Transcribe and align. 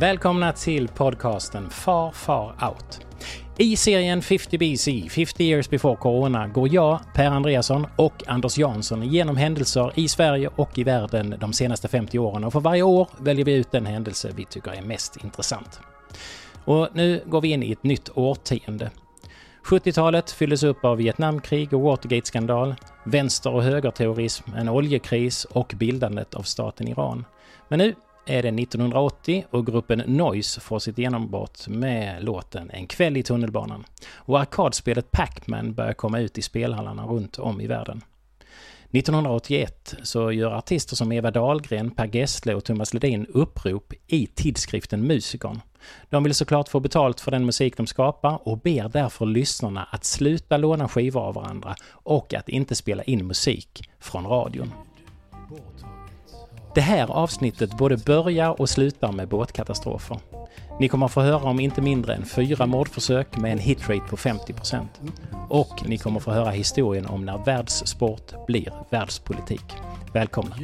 Välkomna 0.00 0.52
till 0.52 0.88
podcasten 0.88 1.70
Far 1.70 2.10
Far 2.12 2.54
Out. 2.68 3.00
I 3.56 3.76
serien 3.76 4.22
50 4.22 4.58
BC, 4.58 5.08
50 5.10 5.44
years 5.44 5.70
before 5.70 5.96
corona, 5.96 6.48
går 6.48 6.74
jag, 6.74 7.00
Per 7.14 7.26
Andreasson 7.26 7.86
och 7.96 8.24
Anders 8.26 8.58
Jansson 8.58 9.02
igenom 9.02 9.36
händelser 9.36 9.92
i 9.94 10.08
Sverige 10.08 10.50
och 10.56 10.78
i 10.78 10.84
världen 10.84 11.34
de 11.40 11.52
senaste 11.52 11.88
50 11.88 12.18
åren 12.18 12.44
och 12.44 12.52
för 12.52 12.60
varje 12.60 12.82
år 12.82 13.08
väljer 13.20 13.44
vi 13.44 13.54
ut 13.54 13.72
den 13.72 13.86
händelse 13.86 14.32
vi 14.36 14.44
tycker 14.44 14.70
är 14.70 14.82
mest 14.82 15.24
intressant. 15.24 15.80
Och 16.64 16.88
nu 16.92 17.22
går 17.26 17.40
vi 17.40 17.48
in 17.48 17.62
i 17.62 17.72
ett 17.72 17.84
nytt 17.84 18.10
årtionde. 18.14 18.90
70-talet 19.64 20.30
fylldes 20.30 20.62
upp 20.62 20.84
av 20.84 20.96
Vietnamkrig 20.96 21.72
och 21.72 21.80
Watergate-skandal, 21.80 22.74
vänster 23.04 23.54
och 23.54 23.62
högerterrorism, 23.62 24.50
en 24.56 24.68
oljekris 24.68 25.44
och 25.44 25.74
bildandet 25.76 26.34
av 26.34 26.42
staten 26.42 26.88
Iran. 26.88 27.24
Men 27.68 27.78
nu 27.78 27.94
är 28.28 28.42
det 28.42 28.48
1980 28.62 29.44
och 29.50 29.66
gruppen 29.66 29.98
Noise 30.06 30.60
får 30.60 30.78
sitt 30.78 30.98
genombrott 30.98 31.68
med 31.68 32.24
låten 32.24 32.70
En 32.70 32.86
kväll 32.86 33.16
i 33.16 33.22
tunnelbanan. 33.22 33.84
Och 34.14 34.40
arkadspelet 34.40 35.10
Pac-Man 35.10 35.74
börjar 35.74 35.92
komma 35.92 36.20
ut 36.20 36.38
i 36.38 36.42
spelhallarna 36.42 37.06
runt 37.06 37.38
om 37.38 37.60
i 37.60 37.66
världen. 37.66 38.02
1981 38.90 39.94
så 40.02 40.32
gör 40.32 40.52
artister 40.52 40.96
som 40.96 41.12
Eva 41.12 41.30
Dahlgren, 41.30 41.90
Per 41.90 42.16
Gessle 42.16 42.54
och 42.54 42.64
Thomas 42.64 42.94
Ledin 42.94 43.26
upprop 43.26 43.92
i 44.06 44.26
tidskriften 44.26 45.06
Musikern. 45.06 45.60
De 46.10 46.24
vill 46.24 46.34
såklart 46.34 46.68
få 46.68 46.80
betalt 46.80 47.20
för 47.20 47.30
den 47.30 47.46
musik 47.46 47.76
de 47.76 47.86
skapar 47.86 48.48
och 48.48 48.58
ber 48.58 48.88
därför 48.88 49.26
lyssnarna 49.26 49.88
att 49.92 50.04
sluta 50.04 50.56
låna 50.56 50.88
skivor 50.88 51.20
av 51.20 51.34
varandra 51.34 51.74
och 51.90 52.34
att 52.34 52.48
inte 52.48 52.74
spela 52.74 53.02
in 53.02 53.26
musik 53.26 53.90
från 53.98 54.26
radion. 54.26 54.72
Det 56.78 56.82
här 56.82 57.10
avsnittet 57.10 57.78
både 57.78 57.96
börjar 57.96 58.60
och 58.60 58.68
slutar 58.68 59.12
med 59.12 59.28
båtkatastrofer. 59.28 60.18
Ni 60.80 60.88
kommer 60.88 61.06
att 61.06 61.12
få 61.12 61.20
höra 61.20 61.50
om 61.50 61.60
inte 61.60 61.82
mindre 61.82 62.14
än 62.14 62.24
fyra 62.24 62.66
mordförsök 62.66 63.36
med 63.36 63.52
en 63.52 63.58
hitrate 63.58 64.08
på 64.10 64.16
50%. 64.16 64.86
Och 65.48 65.88
ni 65.88 65.98
kommer 65.98 66.16
att 66.16 66.24
få 66.24 66.30
höra 66.30 66.50
historien 66.50 67.06
om 67.06 67.24
när 67.24 67.38
världssport 67.44 68.46
blir 68.46 68.72
världspolitik. 68.90 69.64
Välkomna! 70.12 70.56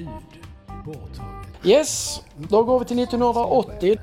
Yes, 1.64 2.22
då 2.36 2.62
går 2.62 2.78
vi 2.78 2.84
till 2.84 2.98
1980. 2.98 3.98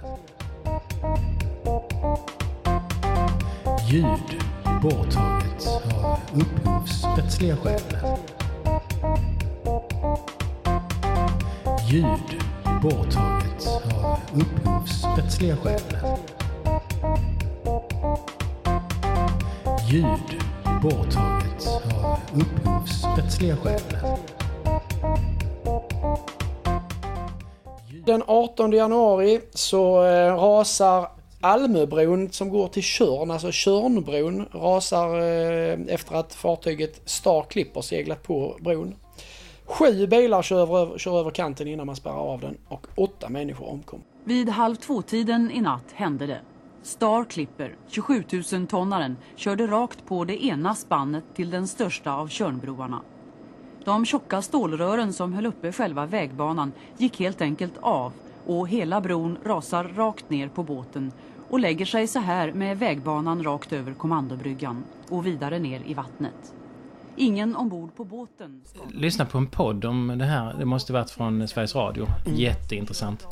Ljud 3.90 4.42
borttaget 4.82 5.68
av 6.04 6.20
upphovsrättsliga 6.34 7.58
skäl. 7.58 7.82
Ljud 11.92 12.42
borttaget 12.84 13.68
av 14.04 14.20
upphovsrättsliga 14.34 15.58
skäl. 15.58 15.82
Ljud 19.90 20.42
borttaget 20.84 21.68
av 22.04 22.20
upphovsrättsliga 22.34 23.58
skäl. 23.58 23.82
Den 28.06 28.24
18 28.28 28.72
januari 28.72 29.42
så 29.54 30.06
eh, 30.06 30.36
rasar 30.36 31.08
Almöbron 31.42 32.32
som 32.32 32.50
går 32.50 32.68
till 32.68 32.84
Tjörn, 32.84 33.32
alltså 33.32 33.52
Tjörnbron, 33.52 34.46
rasar 34.54 35.20
eh, 35.20 35.80
efter 35.88 36.16
att 36.16 36.34
fartyget 36.34 37.02
Star 37.06 37.46
Clipper 37.50 37.82
seglat 37.82 38.24
på 38.24 38.58
bron. 38.60 38.96
Sju 39.72 40.08
bilar 40.08 40.42
kör 40.42 40.62
över, 40.62 40.98
kör 40.98 41.20
över 41.20 41.32
kanten 41.32 41.68
innan 41.68 41.86
man 41.86 41.96
spärrar 41.96 42.34
av 42.34 42.40
den 42.40 42.58
och 42.68 42.88
åtta 42.96 43.30
människor 43.30 43.70
omkom. 43.70 44.02
Vid 44.24 44.50
halv 44.50 44.76
två-tiden 44.76 45.52
i 45.52 45.62
natt 45.62 45.92
hände 45.94 46.28
det. 46.28 46.42
Star 46.84 47.26
Clipper, 47.26 47.76
27 47.88 48.24
000 48.54 48.68
tonnaren, 48.68 49.18
körde 49.36 49.68
rakt 49.68 50.06
på 50.06 50.26
det 50.26 50.46
ena 50.46 50.76
spannet 50.76 51.24
till 51.36 51.50
den 51.50 51.68
största 51.68 52.14
av 52.14 52.28
Tjörnbroarna. 52.28 53.02
De 53.86 54.06
tjocka 54.06 54.42
stålrören 54.42 55.14
som 55.14 55.34
höll 55.34 55.46
uppe 55.46 55.72
själva 55.72 56.06
vägbanan 56.06 56.72
gick 56.98 57.20
helt 57.20 57.42
enkelt 57.42 57.78
av 57.82 58.14
och 58.46 58.68
hela 58.68 59.02
bron 59.02 59.38
rasar 59.44 59.84
rakt 59.84 60.30
ner 60.30 60.48
på 60.48 60.64
båten 60.64 61.12
och 61.50 61.60
lägger 61.60 61.86
sig 61.86 62.08
så 62.08 62.20
här 62.20 62.52
med 62.52 62.80
vägbanan 62.80 63.44
rakt 63.44 63.74
över 63.74 63.94
kommandobryggan 63.94 64.84
och 65.10 65.26
vidare 65.26 65.60
ner 65.60 65.82
i 65.86 65.94
vattnet. 65.94 66.54
Ingen 67.16 67.56
ombord 67.56 67.96
på 67.96 68.04
båten. 68.04 68.62
Lyssna 68.94 69.26
på 69.26 69.38
en 69.38 69.48
podd 69.48 69.86
om 69.86 70.18
det 70.18 70.26
här. 70.26 70.54
Det 70.60 70.66
måste 70.66 70.94
varit 70.94 71.10
från 71.10 71.48
Sveriges 71.48 71.76
Radio. 71.76 72.08
Jätteintressant. 72.26 73.28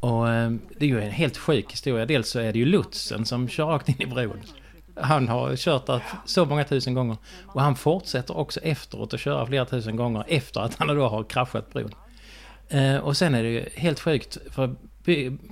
Och 0.00 0.30
eh, 0.30 0.52
det 0.78 0.84
är 0.84 0.88
ju 0.88 1.00
en 1.00 1.10
helt 1.10 1.36
sjuk 1.36 1.72
historia. 1.72 2.06
Dels 2.06 2.28
så 2.28 2.38
är 2.38 2.52
det 2.52 2.58
ju 2.58 2.64
lotsen 2.64 3.24
som 3.24 3.48
kör 3.48 3.66
rakt 3.66 3.88
in 3.88 4.02
i 4.02 4.06
bron. 4.06 4.40
Han 4.96 5.28
har 5.28 5.56
kört 5.56 5.86
där 5.86 6.02
så 6.24 6.44
många 6.44 6.64
tusen 6.64 6.94
gånger. 6.94 7.16
Och 7.46 7.62
han 7.62 7.76
fortsätter 7.76 8.36
också 8.36 8.60
efteråt 8.60 9.14
att 9.14 9.20
köra 9.20 9.46
flera 9.46 9.64
tusen 9.64 9.96
gånger 9.96 10.24
efter 10.28 10.60
att 10.60 10.74
han 10.74 10.96
då 10.96 11.08
har 11.08 11.24
kraschat 11.24 11.72
bron. 11.72 11.94
Eh, 12.68 12.96
och 12.96 13.16
sen 13.16 13.34
är 13.34 13.42
det 13.42 13.50
ju 13.50 13.68
helt 13.74 14.00
sjukt 14.00 14.38
för 14.50 14.74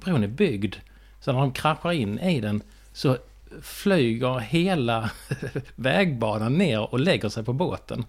bron 0.05 0.25
är 0.25 0.29
byggd. 0.29 0.75
Så 1.21 1.33
när 1.33 1.41
de 1.41 1.53
kraschar 1.53 1.93
in 1.93 2.19
i 2.19 2.41
den 2.41 2.63
så 2.93 3.17
flyger 3.63 4.39
hela 4.39 5.11
vägbanan 5.77 6.59
ner 6.59 6.93
och 6.93 7.01
lägger 7.01 7.29
sig 7.29 7.45
på 7.45 7.53
båten. 7.53 8.05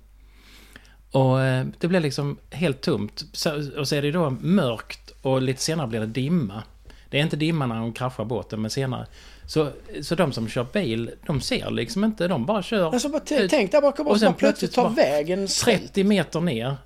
Och 1.12 1.42
eh, 1.42 1.66
det 1.80 1.88
blir 1.88 2.00
liksom 2.00 2.38
helt 2.50 2.82
tomt. 2.82 3.26
Så, 3.34 3.80
och 3.80 3.88
så 3.88 3.96
är 3.96 4.02
det 4.02 4.12
då 4.12 4.30
mörkt 4.30 5.12
och 5.22 5.42
lite 5.42 5.62
senare 5.62 5.88
blir 5.88 6.00
det 6.00 6.06
dimma. 6.06 6.64
Det 7.10 7.20
är 7.20 7.24
inte 7.24 7.36
dimma 7.36 7.66
när 7.66 7.76
de 7.76 7.94
kraschar 7.94 8.26
båten, 8.26 8.62
men 8.62 8.72
senare. 8.72 9.06
Så, 9.48 9.70
så 10.02 10.16
de 10.16 10.32
som 10.32 10.48
kör 10.48 10.68
bil, 10.74 11.12
de 11.26 11.42
ser 11.42 11.72
liksom 11.72 12.04
inte, 12.04 12.28
de 12.28 12.46
bara 12.46 12.64
kör 12.64 12.94
Alltså, 12.94 13.10
bara 13.10 13.22
tänk 13.50 13.72
där 13.72 13.82
bakom 13.82 14.08
Och 14.08 14.14
oss, 14.14 14.20
sen 14.20 14.32
bara 14.32 14.38
plötsligt 14.38 14.74
tar 14.74 14.90
vägen 14.90 15.48
slut. 15.48 15.82
30 15.82 16.04
meter 16.04 16.42
ner. 16.42 16.78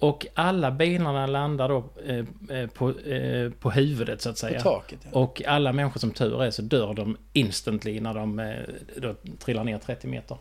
Och 0.00 0.26
alla 0.34 0.70
bilarna 0.70 1.26
landar 1.26 1.68
då 1.68 1.84
eh, 2.06 2.58
eh, 2.58 2.66
på, 2.66 3.00
eh, 3.00 3.50
på 3.50 3.70
huvudet 3.70 4.22
så 4.22 4.30
att 4.30 4.38
säga. 4.38 4.62
På 4.62 4.62
taket, 4.62 4.98
ja. 5.02 5.18
Och 5.18 5.42
alla 5.46 5.72
människor 5.72 6.00
som 6.00 6.10
tur 6.10 6.42
är 6.42 6.50
så 6.50 6.62
dör 6.62 6.94
de 6.94 7.16
instantly 7.32 8.00
när 8.00 8.14
de 8.14 8.38
eh, 8.38 8.54
då 8.96 9.14
trillar 9.38 9.64
ner 9.64 9.78
30 9.78 10.06
meter. 10.06 10.38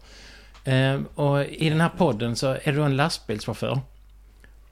Eh, 0.63 1.01
och 1.15 1.45
i 1.45 1.69
den 1.69 1.81
här 1.81 1.91
podden 1.97 2.35
så 2.35 2.47
är 2.47 2.71
det 2.71 2.71
då 2.71 2.83
en 2.83 2.95
lastbilschaufför 2.97 3.79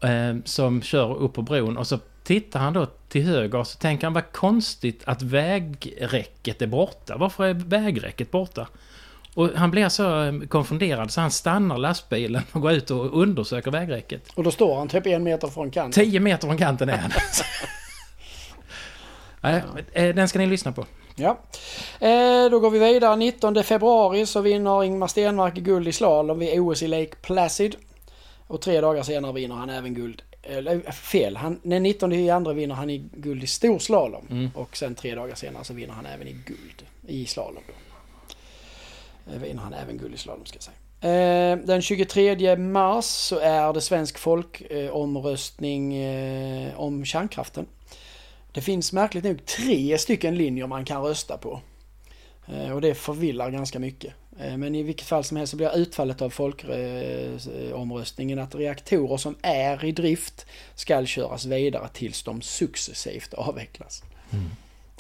eh, 0.01 0.35
som 0.43 0.81
kör 0.81 1.17
upp 1.17 1.33
på 1.33 1.41
bron 1.41 1.77
och 1.77 1.87
så 1.87 1.99
tittar 2.23 2.59
han 2.59 2.73
då 2.73 2.87
till 3.07 3.23
höger 3.23 3.59
och 3.59 3.67
så 3.67 3.77
tänker 3.77 4.07
han 4.07 4.13
vad 4.13 4.31
konstigt 4.31 5.01
att 5.05 5.21
vägräcket 5.21 6.61
är 6.61 6.67
borta. 6.67 7.17
Varför 7.17 7.45
är 7.45 7.53
vägräcket 7.53 8.31
borta? 8.31 8.67
Och 9.37 9.49
han 9.55 9.71
blir 9.71 9.89
så 9.89 10.23
eh, 10.23 10.33
konfunderad 10.47 11.11
så 11.11 11.21
han 11.21 11.31
stannar 11.31 11.77
lastbilen 11.77 12.41
och 12.51 12.61
går 12.61 12.71
ut 12.71 12.91
och 12.91 13.21
undersöker 13.21 13.71
vägräcket. 13.71 14.23
Och 14.35 14.43
då 14.43 14.51
står 14.51 14.75
han 14.77 14.87
typ 14.87 15.07
en 15.07 15.23
meter 15.23 15.47
från 15.47 15.71
kanten. 15.71 16.05
10 16.05 16.19
meter 16.19 16.47
från 16.47 16.57
kanten 16.57 16.89
är 16.89 16.97
han. 16.97 17.11
Eh, 19.93 20.15
Den 20.15 20.27
ska 20.27 20.39
ni 20.39 20.45
lyssna 20.45 20.71
på. 20.71 20.85
Ja. 21.15 21.39
Eh, 21.99 22.49
då 22.51 22.59
går 22.59 22.69
vi 22.69 22.79
vidare. 22.79 23.15
19 23.15 23.63
februari 23.63 24.25
så 24.25 24.41
vinner 24.41 24.83
Ingmar 24.83 25.07
Stenmark 25.07 25.53
guld 25.53 25.87
i 25.87 25.91
slalom 25.91 26.39
vid 26.39 26.59
OS 26.59 26.83
i 26.83 26.87
Lake 26.87 27.15
Placid. 27.21 27.75
Och 28.47 28.61
tre 28.61 28.81
dagar 28.81 29.03
senare 29.03 29.33
vinner 29.33 29.55
han 29.55 29.69
även 29.69 29.93
guld. 29.93 30.21
Eller 30.43 30.91
fel, 30.91 31.37
han, 31.37 31.59
den 31.63 31.83
19 31.83 32.13
i 32.13 32.29
andra 32.29 32.53
vinner 32.53 32.75
han 32.75 32.89
i 32.89 32.97
guld 33.13 33.43
i 33.43 33.47
stor 33.47 33.79
slalom. 33.79 34.51
Och 34.55 34.77
sen 34.77 34.95
tre 34.95 35.15
dagar 35.15 35.35
senare 35.35 35.63
så 35.63 35.73
vinner 35.73 35.93
han 35.93 36.05
även 36.05 36.27
i 36.27 36.33
guld 36.45 36.83
i 37.07 37.25
slalom. 37.25 37.63
Då. 37.67 37.73
Eh, 39.33 39.39
Vinner 39.39 39.61
han 39.61 39.73
även 39.73 39.97
guld 39.97 40.13
i 40.13 40.17
slalom 40.17 40.45
ska 40.45 40.57
jag 40.57 40.63
säga. 40.63 40.75
Eh, 41.01 41.57
den 41.57 41.81
23 41.81 42.55
mars 42.57 43.05
så 43.05 43.39
är 43.39 43.73
det 43.73 43.81
svensk 43.81 44.17
folkomröstning 44.17 45.95
eh, 45.95 46.79
om 46.79 47.05
kärnkraften. 47.05 47.65
Det 48.51 48.61
finns 48.61 48.93
märkligt 48.93 49.23
nog 49.23 49.45
tre 49.45 49.97
stycken 49.97 50.35
linjer 50.35 50.67
man 50.67 50.85
kan 50.85 51.03
rösta 51.03 51.37
på. 51.37 51.61
Eh, 52.47 52.71
Och 52.71 52.81
det 52.81 52.95
förvillar 52.95 53.51
ganska 53.51 53.79
mycket. 53.79 54.13
Eh, 54.39 54.57
Men 54.57 54.75
i 54.75 54.83
vilket 54.83 55.07
fall 55.07 55.23
som 55.23 55.37
helst 55.37 55.51
så 55.51 55.57
blir 55.57 55.77
utfallet 55.77 56.21
av 56.21 56.29
folkomröstningen 56.29 58.39
att 58.39 58.55
reaktorer 58.55 59.17
som 59.17 59.35
är 59.41 59.85
i 59.85 59.91
drift 59.91 60.45
ska 60.75 61.05
köras 61.05 61.45
vidare 61.45 61.87
tills 61.93 62.23
de 62.23 62.41
successivt 62.41 63.33
avvecklas. 63.33 64.03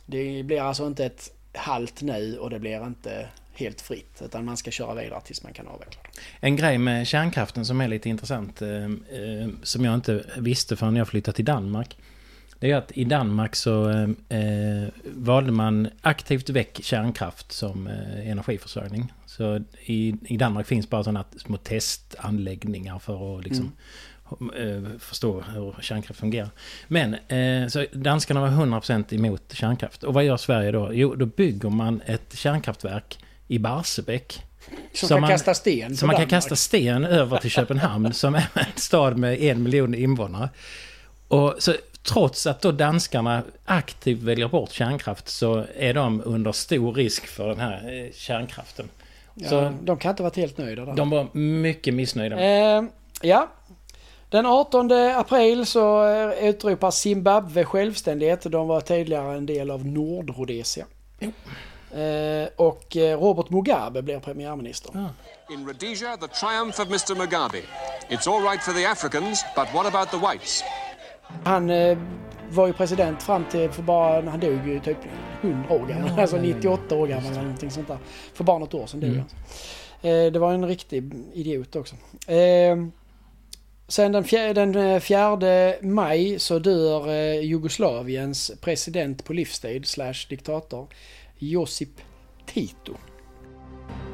Det 0.05 0.43
blir 0.43 0.61
alltså 0.61 0.87
inte 0.87 1.05
ett 1.05 1.31
halt 1.53 2.01
nu 2.01 2.37
och 2.39 2.49
det 2.49 2.59
blir 2.59 2.85
inte 2.87 3.27
helt 3.57 3.81
fritt 3.81 4.21
utan 4.25 4.45
man 4.45 4.57
ska 4.57 4.71
köra 4.71 4.95
vidare 4.95 5.21
tills 5.21 5.43
man 5.43 5.53
kan 5.53 5.67
avveckla. 5.67 6.01
En 6.39 6.55
grej 6.55 6.77
med 6.77 7.07
kärnkraften 7.07 7.65
som 7.65 7.81
är 7.81 7.87
lite 7.87 8.09
intressant, 8.09 8.61
eh, 8.61 8.83
eh, 8.83 9.49
som 9.63 9.85
jag 9.85 9.93
inte 9.93 10.23
visste 10.37 10.75
förrän 10.75 10.95
jag 10.95 11.07
flyttade 11.07 11.35
till 11.35 11.45
Danmark. 11.45 11.97
Det 12.59 12.71
är 12.71 12.75
att 12.75 12.91
i 12.91 13.03
Danmark 13.03 13.55
så 13.55 13.89
eh, 14.29 14.87
valde 15.03 15.51
man 15.51 15.87
aktivt 16.01 16.49
väck 16.49 16.79
kärnkraft 16.83 17.51
som 17.51 17.87
eh, 17.87 18.29
energiförsörjning. 18.29 19.13
Så 19.25 19.63
i, 19.85 20.15
i 20.25 20.37
Danmark 20.37 20.67
finns 20.67 20.89
bara 20.89 21.03
sådana 21.03 21.25
små 21.37 21.57
testanläggningar 21.57 22.99
för 22.99 23.37
att 23.37 23.43
liksom 23.43 23.71
eh, 24.57 24.99
förstå 24.99 25.41
hur 25.41 25.75
kärnkraft 25.81 26.19
fungerar. 26.19 26.49
Men 26.87 27.13
eh, 27.13 27.67
så 27.67 27.85
danskarna 27.91 28.41
var 28.41 28.49
100% 28.49 29.13
emot 29.15 29.53
kärnkraft. 29.53 30.03
Och 30.03 30.13
vad 30.13 30.23
gör 30.23 30.37
Sverige 30.37 30.71
då? 30.71 30.89
Jo, 30.93 31.15
då 31.15 31.25
bygger 31.25 31.69
man 31.69 32.01
ett 32.05 32.37
kärnkraftverk 32.37 33.19
i 33.47 33.59
Barsebäck. 33.59 34.41
Som, 34.93 35.07
Som 35.07 35.15
kan 35.15 35.21
man- 35.21 35.29
kasta 35.29 35.53
sten 35.53 35.97
Så 35.97 36.05
man 36.05 36.15
kan 36.15 36.27
kasta 36.27 36.55
sten 36.55 37.05
över 37.05 37.37
till 37.37 37.49
Köpenhamn 37.51 38.13
som 38.13 38.35
är 38.35 38.47
en 38.53 38.65
stad 38.75 39.17
med 39.17 39.41
en 39.41 39.63
miljon 39.63 39.95
invånare. 39.95 40.49
Och 41.27 41.55
så, 41.59 41.73
trots 42.03 42.47
att 42.47 42.61
då 42.61 42.71
danskarna 42.71 43.43
aktivt 43.65 44.21
väljer 44.21 44.47
bort 44.47 44.71
kärnkraft 44.71 45.29
så 45.29 45.65
är 45.77 45.93
de 45.93 46.21
under 46.25 46.51
stor 46.51 46.93
risk 46.93 47.27
för 47.27 47.47
den 47.47 47.59
här 47.59 48.03
eh, 48.05 48.11
kärnkraften. 48.13 48.89
Ja, 49.33 49.49
Så 49.49 49.73
de 49.83 49.97
kan 49.97 50.09
inte 50.11 50.23
varit 50.23 50.35
helt 50.35 50.57
nöjda 50.57 50.85
där. 50.85 50.93
de 50.93 51.09
var 51.09 51.27
mycket 51.37 51.93
missnöjda. 51.93 52.39
Eh, 52.39 52.83
ja. 53.21 53.47
Den 54.29 54.45
18 54.45 54.91
april 54.91 55.65
så 55.65 56.05
eh, 56.09 56.47
utropar 56.49 56.91
Zimbabwe 56.91 57.65
självständighet. 57.65 58.41
De 58.51 58.67
var 58.67 58.81
tidigare 58.81 59.37
en 59.37 59.45
del 59.45 59.71
av 59.71 59.85
Nordrhodesia. 59.85 60.85
Eh, 61.19 61.29
och 62.55 62.97
eh, 62.97 63.19
Robert 63.19 63.49
Mugabe 63.49 64.01
blir 64.01 64.19
premiärminister. 64.19 64.91
Ja. 64.93 65.09
In 65.53 65.67
Rhodesia, 65.67 66.17
the 66.17 66.27
triumph 66.27 66.81
of 66.81 66.87
Mr. 66.87 67.15
Mugabe. 67.15 67.61
It's 68.09 68.27
all 68.35 68.43
right 68.43 68.63
for 68.63 68.73
the 68.73 68.85
Africans, 68.85 69.45
but 69.55 69.67
what 69.73 69.95
about 69.95 70.09
the 70.11 70.17
whites? 70.27 70.63
Han 71.43 71.69
eh, 71.69 71.97
var 72.49 72.67
ju 72.67 72.73
president 72.73 73.23
fram 73.23 73.45
till 73.51 73.69
för 73.71 73.81
bara, 73.81 74.29
han 74.29 74.39
dog 74.39 74.67
ju 74.67 74.79
typ 74.79 74.97
100 75.41 75.73
år 75.73 75.85
gammal. 75.87 76.19
alltså 76.19 76.37
98 76.37 76.95
år 76.95 77.07
gammal 77.07 77.31
eller 77.31 77.41
någonting 77.41 77.71
sånt 77.71 77.87
där. 77.87 77.97
För 78.33 78.43
bara 78.43 78.57
något 78.57 78.73
år 78.73 78.87
sedan 78.87 78.99
dog 78.99 79.09
Mm. 79.09 79.23
han. 80.01 80.11
Eh, 80.11 80.31
det 80.31 80.39
var 80.39 80.53
en 80.53 80.65
riktig 80.67 81.13
idiot 81.33 81.75
också. 81.75 81.95
Eh, 82.31 82.77
sen 83.87 84.11
den, 84.11 84.23
fjär, 84.23 84.53
den 84.53 84.75
eh, 84.75 84.99
4 84.99 85.73
maj 85.81 86.39
så 86.39 86.59
dör 86.59 87.09
eh, 87.09 87.41
Jugoslaviens 87.41 88.51
president 88.61 89.25
på 89.25 89.33
livstid 89.33 89.85
slash 89.87 90.13
diktator 90.29 90.87
Josip 91.41 92.01
Tito. 92.47 92.99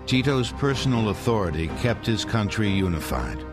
Tito's 0.06 0.52
personal 0.52 1.10
authority 1.10 1.70
kept 1.80 2.06
his 2.06 2.26
country 2.26 2.70
unified. 2.70 3.44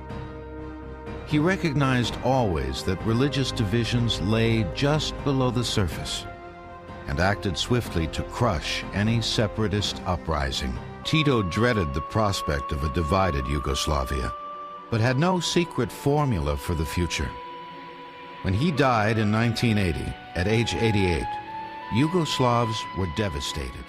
He 1.27 1.39
recognized 1.39 2.19
always 2.25 2.83
that 2.83 3.01
religious 3.07 3.53
divisions 3.53 4.21
lay 4.23 4.67
just 4.75 5.15
below 5.23 5.53
the 5.53 5.65
surface 5.65 6.27
and 7.07 7.21
acted 7.21 7.57
swiftly 7.57 8.09
to 8.09 8.25
crush 8.25 8.83
any 8.93 9.23
separatist 9.23 10.03
uprising. 10.05 10.77
Tito 11.05 11.43
dreaded 11.43 11.95
the 11.95 12.01
prospect 12.01 12.73
of 12.73 12.83
a 12.83 12.93
divided 12.93 13.47
Yugoslavia, 13.47 14.33
but 14.91 15.01
had 15.01 15.19
no 15.19 15.39
secret 15.39 15.93
formula 15.93 16.57
for 16.57 16.75
the 16.75 16.85
future. 16.85 17.31
When 18.43 18.55
he 18.55 18.73
died 18.73 19.19
in 19.19 19.31
1980, 19.31 20.13
at 20.35 20.49
age 20.49 20.75
88, 20.75 21.25
Yugoslavs 21.93 22.85
were 22.99 23.11
devastated. 23.17 23.85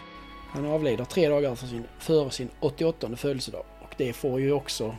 Han 0.49 0.65
avlider 0.65 1.05
tre 1.05 1.29
dagar 1.29 1.55
för 1.55 1.67
sin, 1.67 1.83
före 1.99 2.31
sin 2.31 2.49
88 2.59 3.15
födelsedag. 3.15 3.63
Och 3.81 3.93
det 3.97 4.13
får 4.13 4.39
ju 4.39 4.51
också 4.51 4.95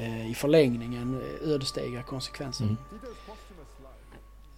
eh, 0.00 0.30
i 0.30 0.34
förlängningen 0.34 1.20
eh, 1.20 1.48
ödesdigra 1.50 2.02
konsekvenser. 2.02 2.76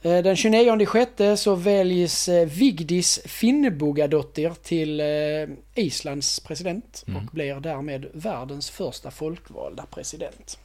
Eh, 0.02 0.22
Den 0.22 0.36
29 0.36 0.86
sjätte 0.86 1.36
så 1.36 1.54
väljs 1.54 2.28
eh, 2.28 2.48
Vigdis 2.48 3.20
Finnbogadottir 3.24 4.52
till 4.62 5.00
eh, 5.00 5.84
Islands 5.84 6.40
president 6.40 7.04
och 7.06 7.32
blir 7.32 7.60
därmed 7.60 8.06
världens 8.14 8.70
första 8.70 9.10
folkvalda 9.10 9.86
president. 9.90 10.58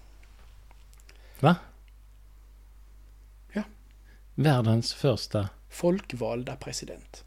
Va? 1.40 1.56
Ja. 3.54 3.64
Världens 4.36 4.94
första... 4.94 5.50
Folkvalda 5.76 6.56
president. 6.56 7.24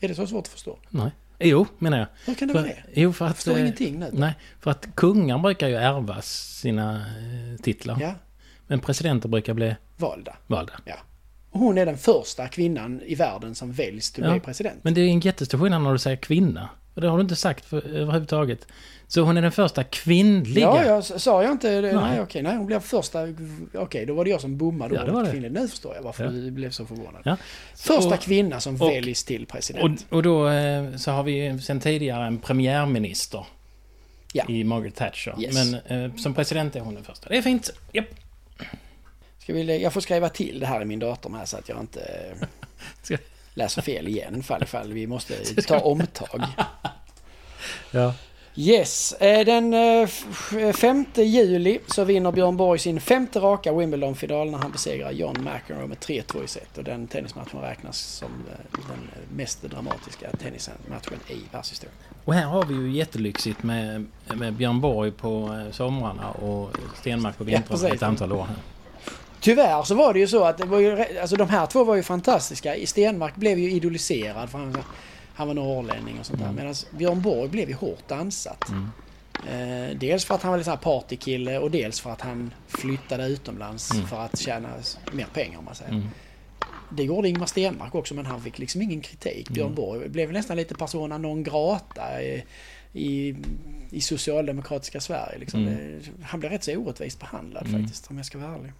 Är 0.00 0.08
det 0.08 0.14
så 0.14 0.26
svårt 0.26 0.44
att 0.44 0.48
förstå? 0.48 0.78
Nej. 0.88 1.10
Jo, 1.38 1.66
menar 1.78 1.98
jag. 1.98 2.06
Hur 2.26 2.34
kan 2.34 2.48
det 2.48 2.54
För, 2.54 2.60
vara 2.60 2.70
det? 2.72 3.00
jo, 3.00 3.12
för 3.12 3.26
att... 3.26 3.36
förstår 3.36 3.52
eh, 3.54 3.60
ingenting 3.60 3.98
nu. 3.98 4.10
Nej, 4.12 4.32
för 4.60 4.70
att 4.70 4.88
kungar 4.94 5.38
brukar 5.38 5.68
ju 5.68 5.74
ärva 5.74 6.22
sina 6.22 6.96
eh, 6.96 7.62
titlar. 7.62 7.98
Ja, 8.00 8.14
Men 8.66 8.80
presidenter 8.80 9.28
brukar 9.28 9.54
bli 9.54 9.76
valda. 9.96 10.36
valda. 10.46 10.72
Ja. 10.84 10.94
Och 11.50 11.60
hon 11.60 11.78
är 11.78 11.86
den 11.86 11.98
första 11.98 12.48
kvinnan 12.48 13.00
i 13.06 13.14
världen 13.14 13.54
som 13.54 13.72
väljs 13.72 14.10
till 14.12 14.24
att 14.24 14.28
Ja. 14.28 14.32
bli 14.34 14.40
president. 14.40 14.84
Men 14.84 14.94
det 14.94 15.00
är 15.00 15.08
en 15.08 15.20
jättestor 15.20 15.58
skillnad 15.58 15.82
när 15.82 15.92
du 15.92 15.98
säger 15.98 16.16
kvinna. 16.16 16.68
Och 16.98 17.02
det 17.02 17.08
har 17.08 17.16
du 17.18 17.22
inte 17.22 17.36
sagt 17.36 17.64
för, 17.64 17.86
överhuvudtaget. 17.96 18.66
Så 19.08 19.20
hon 19.20 19.36
är 19.36 19.42
den 19.42 19.52
första 19.52 19.84
kvinnliga. 19.84 20.64
Ja, 20.66 20.84
jag 20.84 21.04
sa 21.04 21.42
jag 21.42 21.52
inte 21.52 21.80
det? 21.80 21.92
Nej, 21.92 21.94
Nej. 22.10 22.20
okej. 22.20 22.42
Nej, 22.42 22.56
hon 22.56 22.66
blev 22.66 22.80
första... 22.80 23.18
Okej, 23.74 24.06
då 24.06 24.14
var 24.14 24.24
det 24.24 24.30
jag 24.30 24.40
som 24.40 24.56
bommade 24.56 24.94
Ja, 24.94 25.04
det 25.04 25.12
ordet 25.12 25.30
kvinnlig. 25.30 25.52
Nu 25.52 25.68
förstår 25.68 25.94
jag 25.94 26.02
varför 26.02 26.24
Ja. 26.24 26.30
du 26.30 26.50
blev 26.50 26.70
så 26.70 26.86
förvånad. 26.86 27.22
Ja. 27.24 27.36
Första 27.76 28.14
Och- 28.14 28.20
kvinna 28.20 28.60
som 28.60 28.74
och- 28.82 28.90
väljs 28.90 29.24
till 29.24 29.46
president. 29.46 30.06
Och, 30.10 30.16
och 30.16 30.22
då 30.22 30.48
eh, 30.48 30.96
så 30.96 31.10
har 31.10 31.22
vi 31.22 31.58
sen 31.62 31.80
tidigare 31.80 32.26
en 32.26 32.38
premiärminister. 32.38 33.46
Ja. 34.32 34.44
I 34.48 34.64
Margaret 34.64 34.94
Thatcher. 34.94 35.34
Yes. 35.40 35.54
Men 35.54 36.04
eh, 36.04 36.14
som 36.16 36.34
president 36.34 36.76
är 36.76 36.80
hon 36.80 36.94
den 36.94 37.04
första. 37.04 37.28
Det 37.28 37.36
är 37.36 37.42
fint. 37.42 37.70
Japp. 37.92 38.06
Ska 39.38 39.52
vi, 39.52 39.82
jag 39.82 39.92
får 39.92 40.00
skriva 40.00 40.28
till 40.28 40.60
det 40.60 40.66
här 40.66 40.82
i 40.82 40.84
min 40.84 40.98
dator 40.98 41.30
med 41.30 41.48
så 41.48 41.56
att 41.56 41.68
jag 41.68 41.80
inte 41.80 42.00
eh, 42.00 42.48
läser 43.58 43.82
fel 43.82 44.08
igen 44.08 44.42
fall 44.42 44.62
ifall 44.62 44.92
vi 44.92 45.06
måste 45.06 45.34
ta 45.66 45.78
omtag. 45.78 46.42
Ja. 47.90 48.14
Yes, 48.54 49.12
eh, 49.12 49.44
den 49.44 49.74
eh, 49.74 50.02
f- 50.02 50.52
5 50.76 51.04
juli 51.14 51.78
så 51.86 52.04
vinner 52.04 52.32
Björn 52.32 52.56
Borg 52.56 52.78
sin 52.78 53.00
femte 53.00 53.38
raka 53.40 53.72
Wimbledon-final 53.72 54.50
när 54.50 54.58
han 54.58 54.70
besegrar 54.72 55.10
John 55.10 55.36
McEnroe 55.44 55.86
med 55.86 55.98
3-2 55.98 56.44
i 56.44 56.48
set. 56.48 56.78
Och 56.78 56.84
den 56.84 57.06
tennismatchen 57.06 57.60
räknas 57.60 57.98
som 57.98 58.28
eh, 58.28 58.80
den 58.88 59.10
mest 59.36 59.62
dramatiska 59.62 60.30
tennismatchen 60.30 61.18
i 61.28 61.36
världshistorien. 61.52 61.94
Och 62.24 62.34
här 62.34 62.44
har 62.46 62.64
vi 62.64 62.74
ju 62.74 62.90
jättelyxigt 62.92 63.62
med, 63.62 64.06
med 64.34 64.52
Björn 64.54 64.80
Borg 64.80 65.10
på 65.10 65.62
eh, 65.66 65.72
somrarna 65.72 66.30
och 66.30 66.70
Stenmark 67.00 67.38
på 67.38 67.44
vintrarna 67.44 67.80
precis. 67.80 67.92
ett 67.96 68.02
antal 68.02 68.32
år 68.32 68.44
här. 68.44 68.56
Tyvärr 69.40 69.82
så 69.82 69.94
var 69.94 70.12
det 70.12 70.18
ju 70.18 70.26
så 70.26 70.44
att 70.44 70.58
det 70.58 70.66
var 70.66 70.78
ju, 70.78 71.04
alltså 71.20 71.36
de 71.36 71.48
här 71.48 71.66
två 71.66 71.84
var 71.84 71.94
ju 71.94 72.02
fantastiska. 72.02 72.74
Stenmark 72.86 73.36
blev 73.36 73.58
ju 73.58 73.70
idoliserad 73.70 74.50
för 74.50 74.58
han, 74.58 74.76
han 75.34 75.46
var 75.46 75.54
norrlänning 75.54 76.20
och 76.20 76.26
sånt 76.26 76.40
där. 76.40 76.52
Medan 76.52 76.74
Björn 76.90 77.22
Borg 77.22 77.48
blev 77.48 77.68
ju 77.68 77.74
hårt 77.74 78.10
ansatt. 78.10 78.64
Eh, 79.48 79.96
dels 79.96 80.24
för 80.24 80.34
att 80.34 80.42
han 80.42 80.50
var 80.50 80.58
lite 80.58 80.78
partykille 80.82 81.58
och 81.58 81.70
dels 81.70 82.00
för 82.00 82.10
att 82.10 82.20
han 82.20 82.54
flyttade 82.68 83.26
utomlands 83.26 83.92
för 84.10 84.20
att 84.20 84.38
tjäna 84.38 84.68
mer 85.12 85.26
pengar 85.34 85.58
om 85.58 85.64
man 85.64 85.74
säger. 85.74 86.02
Det 86.90 87.04
gjorde 87.04 87.28
Ingmar 87.28 87.46
Stenmark 87.46 87.94
också 87.94 88.14
men 88.14 88.26
han 88.26 88.40
fick 88.40 88.58
liksom 88.58 88.82
ingen 88.82 89.00
kritik. 89.00 89.50
Björn 89.50 89.74
Borg 89.74 90.08
blev 90.08 90.32
nästan 90.32 90.56
lite 90.56 90.74
persona 90.74 91.18
non 91.18 91.42
grata 91.42 92.22
i, 92.22 92.44
i, 92.92 93.36
i 93.90 94.00
socialdemokratiska 94.00 95.00
Sverige. 95.00 95.38
Liksom. 95.38 95.64
Det, 95.64 96.00
han 96.22 96.40
blev 96.40 96.52
rätt 96.52 96.64
så 96.64 96.76
orättvist 96.76 97.20
behandlad 97.20 97.70
faktiskt 97.70 98.10
om 98.10 98.16
jag 98.16 98.26
ska 98.26 98.38
vara 98.38 98.54
ärlig. 98.54 98.72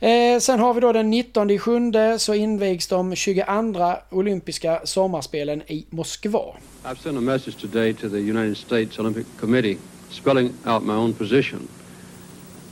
Eh, 0.00 0.40
sen 0.40 0.60
har 0.60 0.74
vi 0.74 0.80
då 0.80 0.92
den 0.92 1.10
19 1.10 1.58
sjunde 1.58 2.18
så 2.18 2.34
invigs 2.34 2.86
de 2.86 3.16
22 3.16 3.96
olympiska 4.10 4.80
sommarspelen 4.84 5.62
i 5.66 5.86
Moskva. 5.90 6.56
I've 6.84 7.02
sent 7.02 7.18
a 7.18 7.20
message 7.20 7.60
today 7.60 7.94
to 7.94 8.08
the 8.08 8.18
United 8.18 8.56
States 8.56 8.98
Olympic 8.98 9.26
Committee 9.40 9.78
spelling 10.10 10.52
out 10.64 10.82
my 10.82 10.92
own 10.92 11.12
position 11.12 11.68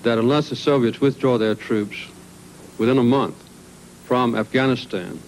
that 0.03 0.19
unless 0.19 0.49
the 0.49 0.57
Soviets 0.57 1.01
withdraw 1.01 1.39
their 1.39 1.55
troops 1.55 1.97
within 2.79 2.99
a 2.99 3.03
month 3.03 3.35
from 4.07 4.35
Afghanistan, 4.35 5.19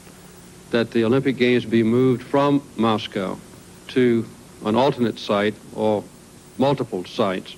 that 0.70 0.90
the 0.90 1.04
Olympic 1.04 1.38
Games 1.38 1.64
be 1.64 1.82
moved 1.82 2.22
from 2.22 2.60
Moscow 2.76 3.36
to 3.88 4.24
an 4.64 4.76
alternate 4.76 5.18
site 5.18 5.54
or 5.74 6.02
multiple 6.58 7.04
sites, 7.04 7.56